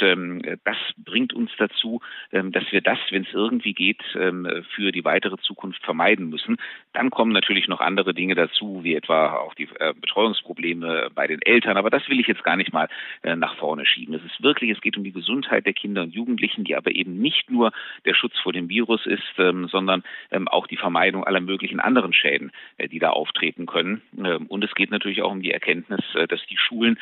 das 0.63 0.77
bringt 0.97 1.24
uns 1.33 1.51
dazu, 1.57 2.01
ähm, 2.31 2.51
dass 2.51 2.63
wir 2.71 2.81
das, 2.81 2.99
wenn 3.09 3.23
es 3.23 3.33
irgendwie 3.33 3.73
geht, 3.73 4.01
ähm, 4.15 4.47
für 4.75 4.91
die 4.91 5.05
weitere 5.05 5.37
Zukunft 5.37 5.83
vermeiden 5.83 6.29
müssen. 6.29 6.57
Dann 6.93 7.09
kommen 7.09 7.31
natürlich 7.31 7.67
noch 7.67 7.81
andere 7.81 8.13
Dinge 8.13 8.35
dazu, 8.35 8.83
wie 8.83 8.95
etwa 8.95 9.35
auch 9.37 9.53
die 9.53 9.67
äh, 9.79 9.93
Betreuungsprobleme 9.93 11.09
bei 11.13 11.27
den 11.27 11.41
Eltern. 11.41 11.77
Aber 11.77 11.89
das 11.89 12.07
will 12.09 12.19
ich 12.19 12.27
jetzt 12.27 12.43
gar 12.43 12.55
nicht 12.55 12.73
mal 12.73 12.87
äh, 13.23 13.35
nach 13.35 13.55
vorne 13.57 13.85
schieben. 13.85 14.15
Es 14.15 14.23
ist 14.23 14.41
wirklich, 14.41 14.71
es 14.71 14.81
geht 14.81 14.97
um 14.97 15.03
die 15.03 15.11
Gesundheit 15.11 15.65
der 15.65 15.73
Kinder 15.73 16.03
und 16.03 16.13
Jugendlichen, 16.13 16.63
die 16.63 16.75
aber 16.75 16.91
eben 16.91 17.19
nicht 17.19 17.49
nur 17.49 17.71
der 18.05 18.13
Schutz 18.13 18.33
vor 18.39 18.53
dem 18.53 18.69
Virus 18.69 19.05
ist, 19.05 19.23
ähm, 19.37 19.67
sondern 19.67 20.03
auch 20.47 20.67
die 20.67 20.77
Vermeidung 20.77 21.23
aller 21.23 21.39
möglichen 21.39 21.79
anderen 21.79 22.13
Schäden, 22.13 22.51
äh, 22.77 22.87
die 22.87 22.99
da 22.99 23.09
auftreten 23.09 23.65
können. 23.65 24.01
Und 24.47 24.63
es 24.63 24.73
geht 24.75 24.91
natürlich 24.91 25.21
auch 25.21 25.31
um 25.31 25.41
die 25.41 25.51
Erkenntnis, 25.51 26.01
dass 26.29 26.39
die 26.49 26.57
Schulen 26.57 26.97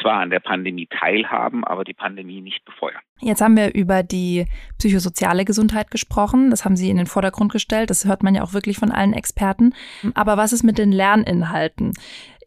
zwar 0.00 0.20
an 0.20 0.30
der 0.30 0.40
Pandemie 0.40 0.86
teilhaben, 0.86 1.64
aber 1.64 1.84
die 1.84 1.94
Pandemie 1.94 2.40
nicht 2.40 2.64
befeuern. 2.64 3.00
Jetzt 3.20 3.40
haben 3.40 3.55
wir 3.56 3.74
über 3.74 4.02
die 4.02 4.46
psychosoziale 4.78 5.44
Gesundheit 5.44 5.90
gesprochen. 5.90 6.50
Das 6.50 6.64
haben 6.64 6.76
Sie 6.76 6.90
in 6.90 6.96
den 6.96 7.06
Vordergrund 7.06 7.52
gestellt. 7.52 7.90
Das 7.90 8.04
hört 8.04 8.22
man 8.22 8.34
ja 8.34 8.42
auch 8.42 8.52
wirklich 8.52 8.78
von 8.78 8.92
allen 8.92 9.12
Experten. 9.12 9.74
Aber 10.14 10.36
was 10.36 10.52
ist 10.52 10.62
mit 10.62 10.78
den 10.78 10.92
Lerninhalten? 10.92 11.92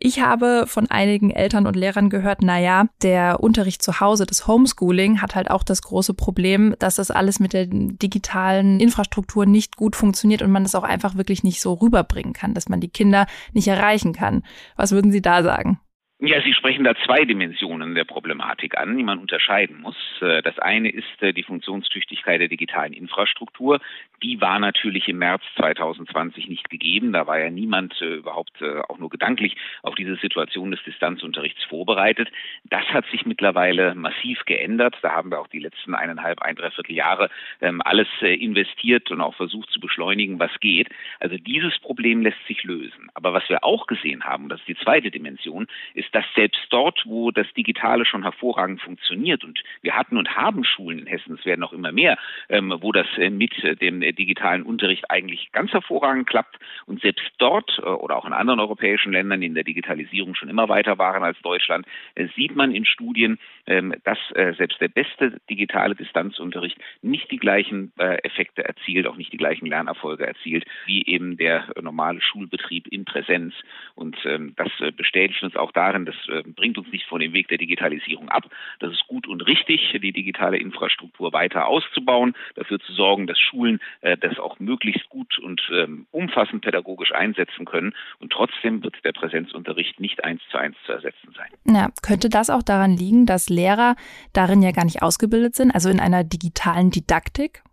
Ich 0.02 0.22
habe 0.22 0.64
von 0.66 0.90
einigen 0.90 1.30
Eltern 1.30 1.68
und 1.68 1.76
Lehrern 1.76 2.10
gehört, 2.10 2.40
na 2.42 2.58
ja, 2.58 2.86
der 3.02 3.42
Unterricht 3.42 3.84
zu 3.84 4.00
Hause, 4.00 4.26
das 4.26 4.48
Homeschooling 4.48 5.22
hat 5.22 5.36
halt 5.36 5.52
auch 5.52 5.62
das 5.62 5.82
große 5.82 6.14
Problem, 6.14 6.74
dass 6.80 6.96
das 6.96 7.12
alles 7.12 7.42
mit 7.42 7.52
der 7.52 7.66
digitalen 7.68 8.80
Infrastruktur 8.80 9.46
nicht 9.46 9.76
gut 9.76 9.98
funktioniert 9.98 10.42
und 10.42 10.52
man 10.52 10.64
das 10.64 10.76
auch 10.76 10.84
einfach 10.84 11.16
wirklich 11.16 11.44
nicht 11.44 11.60
so 11.60 11.74
rüberbringen 11.74 12.32
kann, 12.32 12.54
dass 12.54 12.70
man 12.70 12.80
die 12.80 12.88
Kinder 12.88 13.28
nicht 13.52 13.68
erreichen 13.68 14.14
kann. 14.14 14.44
Was 14.78 14.92
würden 14.92 15.12
Sie 15.12 15.22
da 15.22 15.44
sagen? 15.44 15.82
Ja, 16.22 16.42
Sie 16.42 16.54
sprechen 16.54 16.84
da 16.84 16.96
zwei 17.06 17.24
Dimensionen 17.24 17.96
der 17.96 18.04
Problematik 18.04 18.78
an, 18.78 18.98
die 18.98 19.04
man 19.04 19.20
unterscheiden 19.20 19.80
muss. 19.80 19.96
Äh, 20.20 20.42
das 20.42 20.60
eine 20.60 20.90
ist 20.90 21.06
äh, 21.22 21.32
die 21.32 21.44
Funktionstüchtigkeit 21.44 22.42
der 22.42 22.50
digitalen 22.50 22.92
Infrastruktur. 22.92 23.80
Die 24.22 24.42
war 24.42 24.60
natürlich 24.60 25.08
im 25.08 25.20
März 25.20 25.44
2020 25.56 26.50
nicht 26.50 26.70
gegeben. 26.70 27.14
Da 27.14 27.26
war 27.26 27.40
ja 27.40 27.50
niemand 27.50 28.02
äh, 28.02 28.16
überhaupt 28.16 28.62
auch 28.90 28.98
nur 28.98 29.10
gedanklich 29.10 29.56
auf 29.82 29.96
diese 29.96 30.18
Situation 30.18 30.72
des 30.72 30.84
Distanzunterrichts 30.84 31.64
vorbereitet. 31.64 32.28
Das 32.66 32.84
hat 32.88 33.06
sich 33.12 33.26
mittlerweile 33.26 33.96
massiv 33.96 34.44
geändert. 34.46 34.98
Da 35.02 35.12
haben 35.12 35.32
wir 35.32 35.40
auch 35.40 35.48
die 35.48 35.60
letzten 35.60 35.96
eineinhalb, 35.96 36.42
ein 36.42 36.58
Dreiviertel 36.58 36.96
Jahre 36.96 37.30
ähm, 37.62 37.82
alles 37.86 38.08
investiert 38.22 39.10
und 39.12 39.22
auch 39.22 39.36
versucht 39.36 39.70
zu 39.70 39.80
beschleunigen, 39.80 40.38
was 40.38 40.52
geht. 40.60 40.90
Also 41.22 41.38
dieses 41.38 41.80
Problem 41.80 42.24
lässt 42.24 42.46
sich 42.46 42.66
lösen. 42.66 43.10
Aber 43.14 43.32
was 43.32 43.48
wir 43.48 43.64
auch 43.64 43.88
gesehen 43.88 44.26
haben, 44.26 44.50
das 44.50 44.60
ist 44.60 44.68
die 44.68 44.76
zweite 44.76 45.12
Dimension, 45.12 45.68
ist, 45.94 46.09
ist, 46.10 46.16
dass 46.16 46.26
selbst 46.36 46.62
dort, 46.70 47.04
wo 47.06 47.32
das 47.32 47.48
Digitale 47.54 48.06
schon 48.06 48.24
hervorragend 48.24 48.82
funktioniert, 48.82 49.44
und 49.44 49.62
wir 49.82 49.96
hatten 49.96 50.18
und 50.18 50.36
haben 50.36 50.64
Schulen 50.64 51.00
in 51.00 51.08
Hessen, 51.08 51.36
es 51.40 51.46
werden 51.46 51.62
noch 51.62 51.74
immer 51.74 51.92
mehr, 51.92 52.18
ähm, 52.50 52.76
wo 52.82 52.92
das 52.92 53.08
äh, 53.18 53.30
mit 53.30 53.54
dem 53.82 54.02
äh, 54.02 54.12
digitalen 54.12 54.64
Unterricht 54.64 55.10
eigentlich 55.10 55.52
ganz 55.52 55.72
hervorragend 55.72 56.28
klappt, 56.28 56.58
und 56.86 57.02
selbst 57.02 57.32
dort 57.38 57.80
äh, 57.80 57.82
oder 57.82 58.18
auch 58.18 58.26
in 58.26 58.34
anderen 58.34 58.60
europäischen 58.60 59.12
Ländern, 59.12 59.42
die 59.42 59.48
in 59.48 59.56
der 59.56 59.64
Digitalisierung 59.64 60.36
schon 60.36 60.50
immer 60.50 60.70
weiter 60.70 60.98
waren 60.98 61.24
als 61.24 61.40
Deutschland, 61.42 61.86
äh, 62.16 62.28
sieht 62.36 62.56
man 62.56 62.74
in 62.74 62.86
Studien, 62.86 63.40
ähm, 63.66 63.94
dass 64.04 64.18
äh, 64.34 64.54
selbst 64.58 64.82
der 64.82 64.88
beste 64.88 65.40
digitale 65.50 65.96
Distanzunterricht 65.96 66.78
nicht 67.02 67.32
die 67.32 67.38
gleichen 67.38 67.92
äh, 67.98 68.18
Effekte 68.24 68.64
erzielt, 68.64 69.08
auch 69.08 69.18
nicht 69.18 69.34
die 69.34 69.38
gleichen 69.38 69.66
Lernerfolge 69.66 70.26
erzielt, 70.26 70.66
wie 70.86 71.06
eben 71.06 71.38
der 71.38 71.68
normale 71.82 72.22
Schulbetrieb 72.22 72.88
in 72.88 73.06
Präsenz. 73.06 73.54
Und 73.96 74.18
ähm, 74.26 74.54
das 74.56 74.70
bestätigt 74.96 75.44
uns 75.44 75.56
auch 75.56 75.72
darin, 75.72 75.99
sagen, 76.00 76.06
das 76.06 76.16
äh, 76.28 76.44
bringt 76.50 76.78
uns 76.78 76.92
nicht 76.92 77.06
von 77.06 77.20
dem 77.20 77.34
Weg 77.34 77.48
der 77.48 77.58
Digitalisierung 77.58 78.30
ab. 78.30 78.46
Das 78.80 78.92
ist 78.92 79.08
gut 79.08 79.28
und 79.28 79.42
richtig, 79.42 79.98
die 80.02 80.12
digitale 80.12 80.58
Infrastruktur 80.58 81.34
weiter 81.34 81.68
auszubauen, 81.68 82.36
dafür 82.56 82.80
zu 82.80 82.94
sorgen, 82.94 83.28
dass 83.28 83.40
Schulen 83.40 83.80
äh, 84.02 84.18
das 84.18 84.40
auch 84.40 84.60
möglichst 84.60 85.10
gut 85.10 85.40
und 85.40 85.62
ähm, 85.72 86.06
umfassend 86.12 86.62
pädagogisch 86.62 87.12
einsetzen 87.12 87.66
können. 87.66 87.94
Und 88.20 88.32
trotzdem 88.32 88.84
wird 88.84 88.96
der 89.04 89.14
Präsenzunterricht 89.14 90.00
nicht 90.00 90.24
eins 90.24 90.42
zu 90.52 90.58
eins 90.58 90.76
zu 90.86 90.94
ersetzen 90.94 91.34
sein. 91.36 91.76
Ja, 91.76 91.90
könnte 92.02 92.30
das 92.30 92.50
auch 92.50 92.64
daran 92.64 92.96
liegen, 92.96 93.26
dass 93.26 93.50
Lehrer 93.50 93.96
darin 94.34 94.62
ja 94.62 94.72
gar 94.72 94.86
nicht 94.86 95.02
ausgebildet 95.02 95.56
sind, 95.56 95.72
also 95.72 95.90
in 95.90 96.00
einer 96.00 96.24
digitalen 96.24 96.92
Didaktik? 96.92 97.64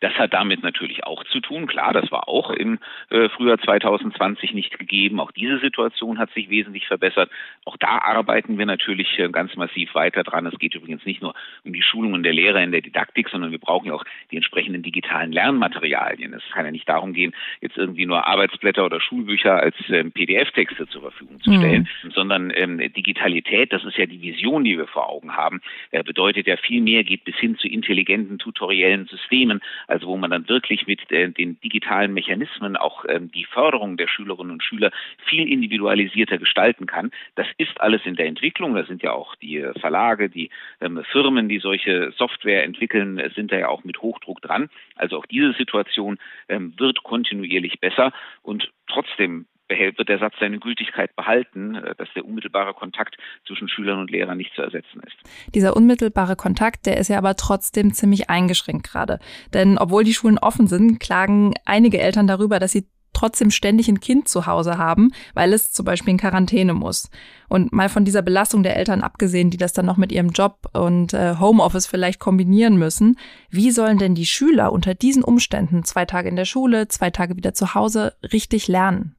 Das 0.00 0.12
hat 0.14 0.34
damit 0.34 0.62
natürlich 0.62 1.04
auch 1.04 1.24
zu 1.24 1.40
tun. 1.40 1.66
Klar, 1.66 1.92
das 1.92 2.10
war 2.10 2.28
auch 2.28 2.50
im 2.50 2.78
äh, 3.10 3.28
Frühjahr 3.28 3.58
2020 3.58 4.54
nicht 4.54 4.78
gegeben. 4.78 5.20
Auch 5.20 5.32
diese 5.32 5.58
Situation 5.58 6.18
hat 6.18 6.32
sich 6.32 6.50
wesentlich 6.50 6.86
verbessert. 6.86 7.30
Auch 7.64 7.76
da 7.76 7.98
arbeiten 7.98 8.58
wir 8.58 8.66
natürlich 8.66 9.18
äh, 9.18 9.28
ganz 9.28 9.56
massiv 9.56 9.94
weiter 9.94 10.22
dran. 10.22 10.46
Es 10.46 10.58
geht 10.58 10.74
übrigens 10.74 11.04
nicht 11.04 11.22
nur 11.22 11.34
um 11.64 11.72
die 11.72 11.82
Schulungen 11.82 12.22
der 12.22 12.32
Lehrer 12.32 12.62
in 12.62 12.72
der 12.72 12.80
Didaktik, 12.80 13.28
sondern 13.28 13.50
wir 13.50 13.58
brauchen 13.58 13.86
ja 13.86 13.94
auch 13.94 14.04
die 14.30 14.36
entsprechenden 14.36 14.82
digitalen 14.82 15.32
Lernmaterialien. 15.32 16.34
Es 16.34 16.42
kann 16.52 16.64
ja 16.64 16.70
nicht 16.70 16.88
darum 16.88 17.12
gehen, 17.12 17.34
jetzt 17.60 17.76
irgendwie 17.76 18.06
nur 18.06 18.26
Arbeitsblätter 18.26 18.84
oder 18.84 19.00
Schulbücher 19.00 19.56
als 19.56 19.76
ähm, 19.88 20.12
PDF-Texte 20.12 20.86
zur 20.88 21.02
Verfügung 21.02 21.40
zu 21.40 21.52
stellen, 21.52 21.88
mhm. 22.02 22.10
sondern 22.10 22.52
ähm, 22.54 22.78
Digitalität, 22.92 23.72
das 23.72 23.84
ist 23.84 23.96
ja 23.96 24.06
die 24.06 24.20
Vision, 24.20 24.64
die 24.64 24.76
wir 24.76 24.86
vor 24.86 25.08
Augen 25.08 25.36
haben, 25.36 25.60
äh, 25.90 26.02
bedeutet 26.02 26.46
ja 26.46 26.56
viel 26.56 26.82
mehr, 26.82 27.04
geht 27.04 27.24
bis 27.24 27.36
hin 27.36 27.56
zu 27.58 27.68
intelligenten 27.68 28.38
tutoriellen 28.38 29.06
Systemen, 29.06 29.60
also 29.86 30.08
wo 30.08 30.16
man 30.16 30.30
dann 30.30 30.48
wirklich 30.48 30.86
mit 30.86 31.10
äh, 31.10 31.30
den 31.30 31.60
digitalen 31.60 32.12
Mechanismen 32.12 32.76
auch 32.76 33.04
ähm, 33.08 33.30
die 33.30 33.44
Förderung 33.44 33.96
der 33.96 34.08
Schülerinnen 34.08 34.52
und 34.52 34.62
Schüler 34.62 34.90
viel 35.26 35.48
individualisierter 35.50 36.38
gestalten 36.38 36.86
kann. 36.86 37.10
Das 37.34 37.46
ist 37.58 37.80
alles 37.80 38.02
in 38.04 38.16
der 38.16 38.26
Entwicklung. 38.26 38.74
Da 38.74 38.84
sind 38.84 39.02
ja 39.02 39.12
auch 39.12 39.34
die 39.36 39.58
äh, 39.58 39.78
Verlage, 39.78 40.28
die 40.28 40.50
ähm, 40.80 41.02
Firmen, 41.10 41.48
die 41.48 41.58
solche 41.58 42.12
Software 42.16 42.64
entwickeln, 42.64 43.18
äh, 43.18 43.30
sind 43.30 43.52
da 43.52 43.58
ja 43.58 43.68
auch 43.68 43.84
mit 43.84 44.00
Hochdruck 44.02 44.40
dran. 44.42 44.68
Also 44.96 45.18
auch 45.18 45.26
diese 45.26 45.52
Situation 45.52 46.18
ähm, 46.48 46.74
wird 46.78 47.02
kontinuierlich 47.02 47.80
besser 47.80 48.12
und 48.42 48.70
trotzdem 48.86 49.46
wird 49.68 50.08
der 50.08 50.18
Satz 50.18 50.34
seine 50.40 50.58
Gültigkeit 50.58 51.14
behalten, 51.16 51.74
äh, 51.76 51.94
dass 51.96 52.08
der 52.14 52.24
unmittelbare 52.24 52.74
Kontakt 52.74 53.16
zwischen 53.46 53.68
Schülern 53.68 53.98
und 53.98 54.10
Lehrern 54.10 54.36
nicht 54.36 54.54
zu 54.54 54.62
ersetzen 54.62 55.02
ist. 55.06 55.16
Dieser 55.54 55.76
unmittelbare 55.76 56.36
Kontakt, 56.36 56.86
der 56.86 56.98
ist 56.98 57.08
ja 57.08 57.18
aber 57.18 57.36
trotzdem 57.36 57.92
ziemlich 57.92 58.30
eingeschränkt 58.30 58.88
gerade. 58.90 59.18
Denn 59.52 59.78
obwohl 59.78 60.04
die 60.04 60.14
Schulen 60.14 60.38
offen 60.38 60.66
sind, 60.66 61.00
klagen 61.00 61.54
einige 61.64 62.00
Eltern 62.00 62.26
darüber, 62.26 62.58
dass 62.58 62.72
sie 62.72 62.86
trotzdem 63.14 63.50
ständig 63.50 63.88
ein 63.88 64.00
Kind 64.00 64.28
zu 64.28 64.46
Hause 64.46 64.76
haben, 64.76 65.12
weil 65.32 65.52
es 65.52 65.72
zum 65.72 65.84
Beispiel 65.84 66.10
in 66.10 66.18
Quarantäne 66.18 66.74
muss. 66.74 67.10
Und 67.48 67.72
mal 67.72 67.88
von 67.88 68.04
dieser 68.04 68.22
Belastung 68.22 68.62
der 68.62 68.76
Eltern 68.76 69.02
abgesehen, 69.02 69.50
die 69.50 69.56
das 69.56 69.72
dann 69.72 69.86
noch 69.86 69.96
mit 69.96 70.12
ihrem 70.12 70.30
Job 70.30 70.68
und 70.72 71.14
äh, 71.14 71.36
Homeoffice 71.38 71.86
vielleicht 71.86 72.18
kombinieren 72.18 72.76
müssen, 72.76 73.16
wie 73.50 73.70
sollen 73.70 73.98
denn 73.98 74.14
die 74.14 74.26
Schüler 74.26 74.72
unter 74.72 74.94
diesen 74.94 75.24
Umständen 75.24 75.84
zwei 75.84 76.04
Tage 76.04 76.28
in 76.28 76.36
der 76.36 76.44
Schule, 76.44 76.88
zwei 76.88 77.10
Tage 77.10 77.36
wieder 77.36 77.54
zu 77.54 77.74
Hause 77.74 78.14
richtig 78.32 78.68
lernen? 78.68 79.14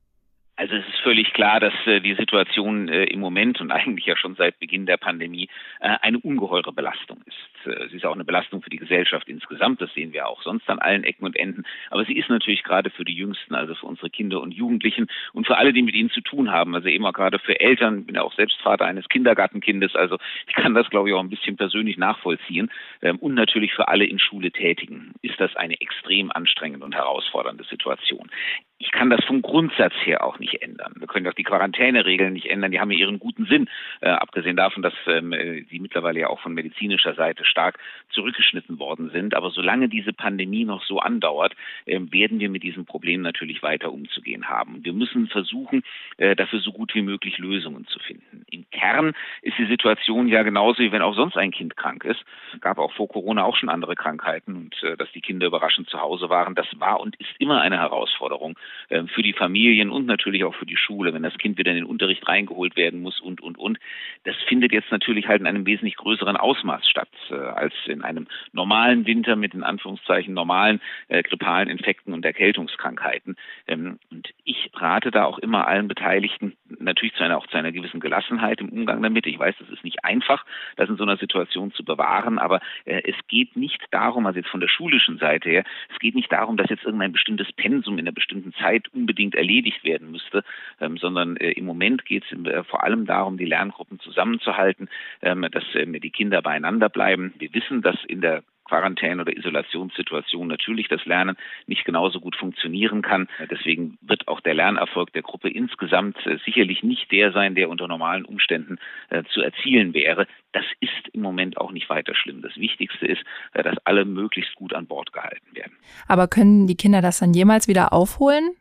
Also 0.58 0.76
es 0.76 0.88
ist 0.88 1.02
völlig 1.02 1.34
klar, 1.34 1.60
dass 1.60 1.74
äh, 1.86 2.00
die 2.00 2.14
Situation 2.16 2.88
äh, 2.88 3.04
im 3.06 3.20
Moment 3.20 3.60
und 3.60 3.72
eigentlich 3.72 4.06
ja 4.06 4.16
schon 4.16 4.36
seit 4.36 4.58
Beginn 4.58 4.86
der 4.86 4.96
Pandemie 4.96 5.50
äh, 5.82 5.98
eine 6.02 6.18
ungeheure 6.20 6.72
Belastung 6.72 7.22
ist. 7.26 7.68
Äh, 7.68 7.90
sie 7.90 7.98
ist 7.98 8.06
auch 8.06 8.14
eine 8.14 8.24
Belastung 8.24 8.62
für 8.62 8.70
die 8.70 8.78
Gesellschaft 8.78 9.28
insgesamt, 9.28 9.82
das 9.82 9.94
sehen 9.94 10.14
wir 10.14 10.28
auch 10.28 10.42
sonst 10.44 10.70
an 10.70 10.80
allen 10.80 11.04
Ecken 11.04 11.26
und 11.26 11.36
Enden. 11.36 11.64
Aber 11.90 12.06
sie 12.06 12.16
ist 12.16 12.30
natürlich 12.30 12.64
gerade 12.64 12.90
für 12.90 13.04
die 13.04 13.16
Jüngsten, 13.16 13.54
also 13.54 13.76
für 13.76 13.86
unsere 13.86 14.10
Kinder 14.10 14.40
und 14.40 14.54
Jugendlichen 14.54 15.08
und 15.34 15.46
für 15.46 15.58
alle, 15.58 15.74
die 15.74 15.82
mit 15.82 15.94
ihnen 15.94 16.10
zu 16.10 16.22
tun 16.22 16.52
haben. 16.52 16.74
Also 16.74 16.88
eben 16.88 17.06
auch 17.06 17.14
gerade 17.14 17.38
für 17.40 17.60
Eltern, 17.60 18.00
ich 18.00 18.06
bin 18.06 18.16
ja 18.16 18.22
auch 18.22 18.34
selbst 18.34 18.58
Vater 18.62 18.86
eines 18.86 19.10
Kindergartenkindes, 19.10 19.94
also 19.96 20.18
ich 20.48 20.54
kann 20.54 20.74
das, 20.74 20.90
glaube 20.90 21.10
ich, 21.10 21.16
auch 21.16 21.20
ein 21.20 21.30
bisschen 21.30 21.58
persönlich 21.58 21.98
nachvollziehen. 21.98 22.72
Ähm, 23.02 23.18
und 23.18 23.34
natürlich 23.34 23.74
für 23.74 23.90
alle 23.90 24.06
in 24.06 24.20
Schule 24.20 24.52
Tätigen 24.52 25.16
ist 25.22 25.38
das 25.38 25.54
eine 25.58 25.82
extrem 25.82 26.32
anstrengende 26.32 26.86
und 26.86 26.96
herausfordernde 26.96 27.66
Situation 27.66 28.30
ich 28.78 28.92
kann 28.92 29.10
das 29.10 29.24
vom 29.24 29.42
Grundsatz 29.42 29.94
her 30.04 30.24
auch 30.24 30.38
nicht 30.40 30.62
ändern. 30.62 30.94
Wir 30.98 31.08
können 31.08 31.28
auch 31.28 31.34
die 31.34 31.44
Quarantäneregeln 31.44 32.34
nicht 32.34 32.48
ändern. 32.48 32.72
Die 32.72 32.80
haben 32.80 32.92
ja 32.92 32.98
ihren 32.98 33.20
guten 33.20 33.46
Sinn, 33.46 33.70
äh, 34.02 34.10
abgesehen 34.10 34.58
davon, 34.58 34.84
dass 34.84 34.94
ähm, 35.08 35.34
sie 35.70 35.80
mittlerweile 35.80 36.20
ja 36.20 36.28
auch 36.28 36.42
von 36.42 36.54
medizinischer 36.54 37.14
Seite 37.14 37.46
stark 37.46 37.80
zurückgeschnitten 38.10 38.78
worden 38.78 39.12
sind. 39.12 39.34
Aber 39.34 39.52
solange 39.52 39.88
diese 39.88 40.12
Pandemie 40.12 40.66
noch 40.66 40.84
so 40.84 41.00
andauert, 41.00 41.54
äh, 41.86 42.00
werden 42.12 42.40
wir 42.40 42.50
mit 42.50 42.64
diesem 42.64 42.86
Problem 42.86 43.22
natürlich 43.22 43.64
weiter 43.64 43.94
umzugehen 43.94 44.50
haben. 44.50 44.84
Wir 44.84 44.94
müssen 44.94 45.28
versuchen, 45.28 45.84
äh, 46.18 46.36
dafür 46.36 46.60
so 46.60 46.74
gut 46.74 46.94
wie 46.96 47.02
möglich 47.02 47.38
Lösungen 47.38 47.88
zu 47.88 48.00
finden. 48.00 48.46
Im 48.52 48.66
Kern 48.72 49.14
ist 49.42 49.58
die 49.58 49.68
Situation 49.68 50.28
ja 50.28 50.44
genauso, 50.44 50.80
wie 50.80 50.92
wenn 50.92 51.02
auch 51.02 51.16
sonst 51.16 51.38
ein 51.38 51.52
Kind 51.52 51.78
krank 51.78 52.04
ist. 52.04 52.24
Es 52.54 52.60
gab 52.60 52.78
auch 52.78 52.92
vor 52.94 53.08
Corona 53.08 53.46
auch 53.46 53.56
schon 53.56 53.70
andere 53.70 53.96
Krankheiten 53.96 54.56
und 54.56 54.84
äh, 54.84 54.98
dass 54.98 55.10
die 55.14 55.22
Kinder 55.22 55.48
überraschend 55.48 55.90
zu 55.90 56.02
Hause 56.02 56.30
waren, 56.30 56.56
das 56.56 56.68
war 56.78 57.00
und 57.00 57.16
ist 57.16 57.32
immer 57.40 57.62
eine 57.62 57.78
Herausforderung 57.78 58.58
für 58.88 59.24
die 59.24 59.34
Familien 59.34 59.90
und 59.90 60.06
natürlich 60.06 60.44
auch 60.44 60.56
für 60.56 60.66
die 60.66 60.78
Schule, 60.78 61.14
wenn 61.14 61.24
das 61.24 61.38
Kind 61.38 61.58
wieder 61.58 61.72
in 61.72 61.78
den 61.78 61.86
Unterricht 61.86 62.28
reingeholt 62.28 62.76
werden 62.76 63.02
muss 63.02 63.20
und, 63.20 63.42
und, 63.42 63.58
und. 63.58 63.80
Das 64.24 64.36
findet 64.48 64.72
jetzt 64.72 64.92
natürlich 64.92 65.28
halt 65.28 65.42
in 65.42 65.48
einem 65.48 65.66
wesentlich 65.66 65.96
größeren 65.96 66.38
Ausmaß 66.38 66.88
statt 66.88 67.10
äh, 67.30 67.36
als 67.36 67.74
in 67.88 68.04
einem 68.04 68.28
normalen 68.52 69.06
Winter 69.06 69.36
mit 69.36 69.54
in 69.54 69.64
Anführungszeichen 69.64 70.34
normalen 70.34 70.82
äh, 71.08 71.24
grippalen 71.24 71.70
Infekten 71.70 72.14
und 72.14 72.26
Erkältungskrankheiten. 72.26 73.36
Ähm, 73.68 74.00
und 74.12 74.30
ich 74.44 74.72
rate 74.74 75.12
da 75.12 75.26
auch 75.26 75.40
immer 75.40 75.68
allen 75.68 75.88
Beteiligten 75.88 76.54
natürlich 76.80 77.16
zu 77.16 77.24
einer, 77.24 77.38
auch 77.38 77.48
zu 77.48 77.58
einer 77.58 77.72
gewissen 77.72 78.00
Gelassenheit 78.00 78.62
im 78.62 78.70
Umgang 78.70 79.02
damit. 79.02 79.26
Ich 79.26 79.40
weiß, 79.40 79.56
das 79.60 79.70
ist 79.70 79.84
nicht 79.84 80.04
einfach, 80.04 80.46
das 80.76 80.90
in 80.90 80.98
so 80.98 81.04
einer 81.04 81.18
Situation 81.18 81.72
zu 81.72 81.84
bewahren, 81.84 82.40
aber 82.40 82.62
äh, 82.86 83.02
es 83.06 83.16
geht 83.28 83.56
nicht 83.56 83.82
darum, 83.92 84.26
also 84.26 84.40
jetzt 84.40 84.50
von 84.50 84.60
der 84.60 84.68
schulischen 84.68 85.18
Seite 85.18 85.50
her, 85.50 85.64
es 85.92 86.00
geht 86.00 86.16
nicht 86.16 86.32
darum, 86.32 86.58
dass 86.58 86.70
jetzt 86.70 86.84
irgendein 86.84 87.12
bestimmtes 87.12 87.52
Pensum 87.54 87.98
in 87.98 88.06
einer 88.06 88.14
bestimmten 88.14 88.54
Zeit 88.60 88.88
unbedingt 88.94 89.36
erledigt 89.36 89.84
werden 89.84 90.12
müsste, 90.12 90.44
ähm, 90.80 90.98
sondern 90.98 91.38
äh, 91.38 91.52
im 91.52 91.66
Moment 91.66 92.06
geht 92.06 92.24
es 92.30 92.46
äh, 92.46 92.64
vor 92.64 92.84
allem 92.84 93.06
darum, 93.06 93.38
die 93.38 93.46
Lerngruppen 93.46 94.00
zusammenzuhalten, 94.00 94.90
ähm, 95.22 95.46
dass 95.52 95.64
äh, 95.76 95.86
die 96.00 96.12
Kinder 96.12 96.42
beieinander 96.42 96.90
bleiben. 96.90 97.34
Wir 97.38 97.54
wissen, 97.54 97.82
dass 97.82 97.98
in 98.06 98.22
der 98.22 98.44
Quarantäne- 98.66 99.22
oder 99.22 99.36
Isolationssituation 99.36 100.48
natürlich 100.48 100.88
das 100.88 101.06
Lernen 101.06 101.38
nicht 101.68 101.86
genauso 101.86 102.20
gut 102.20 102.36
funktionieren 102.36 103.02
kann. 103.02 103.28
Deswegen 103.50 103.98
wird 104.02 104.28
auch 104.28 104.42
der 104.42 104.54
Lernerfolg 104.56 105.14
der 105.14 105.22
Gruppe 105.22 105.50
insgesamt 105.50 106.18
äh, 106.26 106.38
sicherlich 106.44 106.84
nicht 106.84 107.12
der 107.12 107.32
sein, 107.32 107.56
der 107.56 107.70
unter 107.70 107.88
normalen 107.88 108.26
Umständen 108.26 108.78
äh, 109.10 109.24
zu 109.32 109.42
erzielen 109.42 109.94
wäre. 109.94 110.28
Das 110.52 110.66
ist 110.80 110.92
im 111.14 111.22
Moment 111.22 111.58
auch 111.58 111.72
nicht 111.72 111.90
weiter 111.90 112.16
schlimm. 112.16 112.42
Das 112.42 112.56
Wichtigste 112.58 113.06
ist, 113.06 113.24
äh, 113.54 113.64
dass 113.64 113.78
alle 113.86 114.06
möglichst 114.06 114.56
gut 114.56 114.74
an 114.74 114.88
Bord 114.88 115.14
gehalten 115.14 115.56
werden. 115.56 115.74
Aber 116.08 116.28
können 116.28 116.68
die 116.68 116.76
Kinder 116.76 117.02
das 117.02 117.20
dann 117.20 117.34
jemals 117.34 117.68
wieder 117.68 117.94
aufholen? 117.94 118.52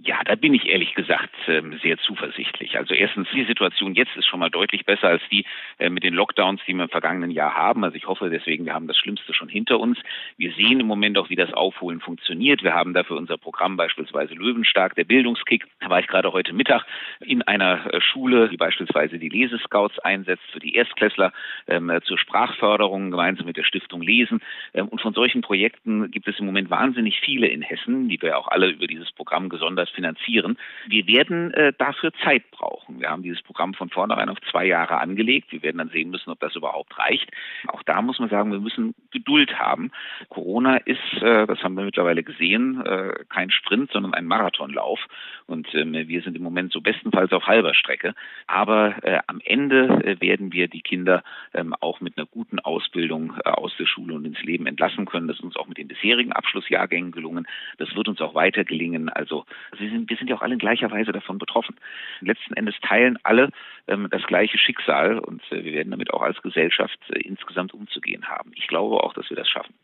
Ja, 0.00 0.22
da 0.24 0.36
bin 0.36 0.54
ich 0.54 0.66
ehrlich 0.66 0.94
gesagt 0.94 1.34
ähm, 1.48 1.76
sehr 1.82 1.98
zuversichtlich. 1.98 2.78
Also 2.78 2.94
erstens, 2.94 3.26
die 3.34 3.44
Situation 3.44 3.96
jetzt 3.96 4.14
ist 4.16 4.26
schon 4.26 4.38
mal 4.38 4.48
deutlich 4.48 4.84
besser 4.86 5.08
als 5.08 5.22
die 5.28 5.44
äh, 5.78 5.90
mit 5.90 6.04
den 6.04 6.14
Lockdowns, 6.14 6.60
die 6.68 6.74
wir 6.74 6.84
im 6.84 6.88
vergangenen 6.88 7.32
Jahr 7.32 7.54
haben. 7.54 7.82
Also 7.82 7.96
ich 7.96 8.06
hoffe 8.06 8.30
deswegen, 8.30 8.64
wir 8.64 8.74
haben 8.74 8.86
das 8.86 8.96
Schlimmste 8.96 9.34
schon 9.34 9.48
hinter 9.48 9.80
uns. 9.80 9.98
Wir 10.36 10.52
sehen 10.52 10.78
im 10.78 10.86
Moment 10.86 11.18
auch, 11.18 11.30
wie 11.30 11.34
das 11.34 11.52
Aufholen 11.52 11.98
funktioniert. 11.98 12.62
Wir 12.62 12.74
haben 12.74 12.94
dafür 12.94 13.16
unser 13.16 13.38
Programm 13.38 13.76
beispielsweise 13.76 14.34
Löwenstark, 14.34 14.94
der 14.94 15.02
Bildungskick. 15.02 15.66
Da 15.80 15.90
war 15.90 15.98
ich 15.98 16.06
gerade 16.06 16.32
heute 16.32 16.52
Mittag 16.52 16.86
in 17.18 17.42
einer 17.42 17.92
äh, 17.92 18.00
Schule, 18.00 18.48
die 18.50 18.56
beispielsweise 18.56 19.18
die 19.18 19.30
Lesescouts 19.30 19.98
einsetzt 19.98 20.44
für 20.52 20.60
die 20.60 20.76
Erstklässler 20.76 21.32
ähm, 21.66 21.90
zur 22.04 22.18
Sprachförderung 22.18 23.10
gemeinsam 23.10 23.46
mit 23.46 23.56
der 23.56 23.64
Stiftung 23.64 24.02
Lesen. 24.02 24.42
Ähm, 24.74 24.86
und 24.86 25.00
von 25.00 25.12
solchen 25.12 25.40
Projekten 25.40 26.08
gibt 26.12 26.28
es 26.28 26.38
im 26.38 26.46
Moment 26.46 26.70
wahnsinnig 26.70 27.18
viele 27.18 27.48
in 27.48 27.62
Hessen, 27.62 28.08
die 28.08 28.22
wir 28.22 28.38
auch 28.38 28.46
alle 28.46 28.68
über 28.68 28.86
dieses 28.86 29.10
Programm 29.10 29.48
gesondert 29.48 29.87
das 29.88 29.94
finanzieren. 29.94 30.58
Wir 30.86 31.06
werden 31.06 31.52
äh, 31.54 31.72
dafür 31.76 32.12
Zeit 32.24 32.50
brauchen. 32.50 33.00
Wir 33.00 33.10
haben 33.10 33.22
dieses 33.22 33.42
Programm 33.42 33.74
von 33.74 33.90
vornherein 33.90 34.28
auf 34.28 34.38
zwei 34.50 34.66
Jahre 34.66 34.98
angelegt. 34.98 35.52
Wir 35.52 35.62
werden 35.62 35.78
dann 35.78 35.90
sehen 35.90 36.10
müssen, 36.10 36.30
ob 36.30 36.40
das 36.40 36.56
überhaupt 36.56 36.98
reicht. 36.98 37.30
Auch 37.68 37.82
da 37.82 38.02
muss 38.02 38.18
man 38.18 38.28
sagen, 38.28 38.52
wir 38.52 38.60
müssen 38.60 38.94
Geduld 39.10 39.58
haben. 39.58 39.90
Corona 40.28 40.76
ist, 40.78 41.22
äh, 41.22 41.46
das 41.46 41.62
haben 41.62 41.74
wir 41.76 41.84
mittlerweile 41.84 42.22
gesehen, 42.22 42.84
äh, 42.84 43.24
kein 43.28 43.50
Sprint, 43.50 43.90
sondern 43.92 44.14
ein 44.14 44.26
Marathonlauf. 44.26 45.00
Und 45.46 45.74
ähm, 45.74 45.92
wir 45.92 46.22
sind 46.22 46.36
im 46.36 46.42
Moment 46.42 46.72
so 46.72 46.80
bestenfalls 46.80 47.32
auf 47.32 47.46
halber 47.46 47.74
Strecke. 47.74 48.14
Aber 48.46 49.02
äh, 49.02 49.18
am 49.26 49.40
Ende 49.44 49.86
äh, 50.04 50.20
werden 50.20 50.52
wir 50.52 50.68
die 50.68 50.82
Kinder 50.82 51.22
ähm, 51.54 51.74
auch 51.80 52.00
mit 52.00 52.18
einer 52.18 52.26
guten 52.26 52.58
Ausbildung 52.58 53.34
äh, 53.44 53.50
aus 53.50 53.74
der 53.78 53.86
Schule 53.86 54.14
und 54.14 54.24
ins 54.24 54.42
Leben 54.42 54.66
entlassen 54.66 55.06
können. 55.06 55.28
Das 55.28 55.38
ist 55.38 55.44
uns 55.44 55.56
auch 55.56 55.66
mit 55.66 55.78
den 55.78 55.88
bisherigen 55.88 56.32
Abschlussjahrgängen 56.32 57.12
gelungen. 57.12 57.46
Das 57.78 57.94
wird 57.94 58.08
uns 58.08 58.20
auch 58.20 58.34
weiter 58.34 58.64
gelingen. 58.64 59.08
Also 59.08 59.46
wir 59.78 59.90
sind, 59.90 60.10
wir 60.10 60.16
sind 60.16 60.28
ja 60.28 60.36
auch 60.36 60.42
alle 60.42 60.54
in 60.54 60.58
gleicher 60.58 60.90
Weise 60.90 61.12
davon 61.12 61.38
betroffen. 61.38 61.76
Letzten 62.20 62.54
Endes 62.54 62.74
teilen 62.82 63.18
alle 63.22 63.50
ähm, 63.86 64.08
das 64.10 64.22
gleiche 64.24 64.58
Schicksal 64.58 65.18
und 65.18 65.42
äh, 65.50 65.64
wir 65.64 65.72
werden 65.72 65.90
damit 65.90 66.12
auch 66.12 66.22
als 66.22 66.40
Gesellschaft 66.42 66.98
äh, 67.10 67.20
insgesamt 67.20 67.74
umzugehen 67.74 68.26
haben. 68.28 68.52
Ich 68.54 68.66
glaube 68.66 69.02
auch, 69.02 69.14
dass 69.14 69.28
wir 69.30 69.36
das 69.36 69.48
schaffen. 69.48 69.74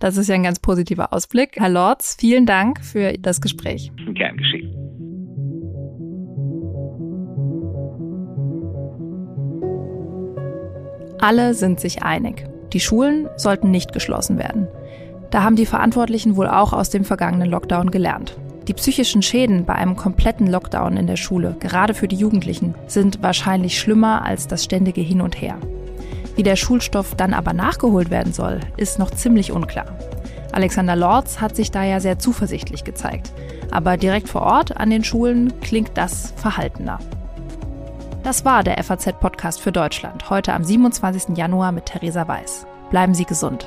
Das 0.00 0.16
ist 0.16 0.28
ja 0.28 0.34
ein 0.34 0.42
ganz 0.42 0.60
positiver 0.60 1.12
Ausblick. 1.12 1.56
Herr 1.56 1.68
Lorz, 1.68 2.16
vielen 2.18 2.46
Dank 2.46 2.84
für 2.84 3.12
das 3.18 3.40
Gespräch. 3.40 3.90
Gern 4.14 4.36
geschehen. 4.36 4.72
Alle 11.20 11.54
sind 11.54 11.78
sich 11.78 12.02
einig. 12.02 12.46
Die 12.72 12.80
Schulen 12.80 13.28
sollten 13.36 13.70
nicht 13.70 13.92
geschlossen 13.92 14.38
werden. 14.38 14.66
Da 15.30 15.44
haben 15.44 15.56
die 15.56 15.66
Verantwortlichen 15.66 16.36
wohl 16.36 16.48
auch 16.48 16.72
aus 16.72 16.90
dem 16.90 17.04
vergangenen 17.04 17.48
Lockdown 17.48 17.90
gelernt. 17.92 18.36
Die 18.68 18.74
psychischen 18.74 19.22
Schäden 19.22 19.64
bei 19.64 19.74
einem 19.74 19.96
kompletten 19.96 20.46
Lockdown 20.46 20.96
in 20.96 21.06
der 21.06 21.16
Schule, 21.16 21.56
gerade 21.58 21.94
für 21.94 22.06
die 22.06 22.16
Jugendlichen, 22.16 22.74
sind 22.86 23.22
wahrscheinlich 23.22 23.78
schlimmer 23.78 24.24
als 24.24 24.46
das 24.46 24.62
ständige 24.62 25.00
Hin 25.00 25.20
und 25.20 25.40
Her. 25.40 25.58
Wie 26.36 26.42
der 26.42 26.56
Schulstoff 26.56 27.14
dann 27.14 27.34
aber 27.34 27.52
nachgeholt 27.52 28.10
werden 28.10 28.32
soll, 28.32 28.60
ist 28.76 28.98
noch 28.98 29.10
ziemlich 29.10 29.52
unklar. 29.52 29.86
Alexander 30.52 30.96
Lorz 30.96 31.40
hat 31.40 31.56
sich 31.56 31.70
da 31.70 31.82
ja 31.82 31.98
sehr 31.98 32.18
zuversichtlich 32.18 32.84
gezeigt. 32.84 33.32
Aber 33.70 33.96
direkt 33.96 34.28
vor 34.28 34.42
Ort 34.42 34.76
an 34.76 34.90
den 34.90 35.02
Schulen 35.02 35.60
klingt 35.60 35.92
das 35.94 36.32
verhaltener. 36.36 36.98
Das 38.22 38.44
war 38.44 38.62
der 38.62 38.82
FAZ-Podcast 38.82 39.60
für 39.60 39.72
Deutschland, 39.72 40.30
heute 40.30 40.52
am 40.52 40.62
27. 40.62 41.36
Januar 41.36 41.72
mit 41.72 41.86
Theresa 41.86 42.28
Weiß. 42.28 42.66
Bleiben 42.90 43.14
Sie 43.14 43.24
gesund. 43.24 43.66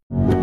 you. 0.11 0.40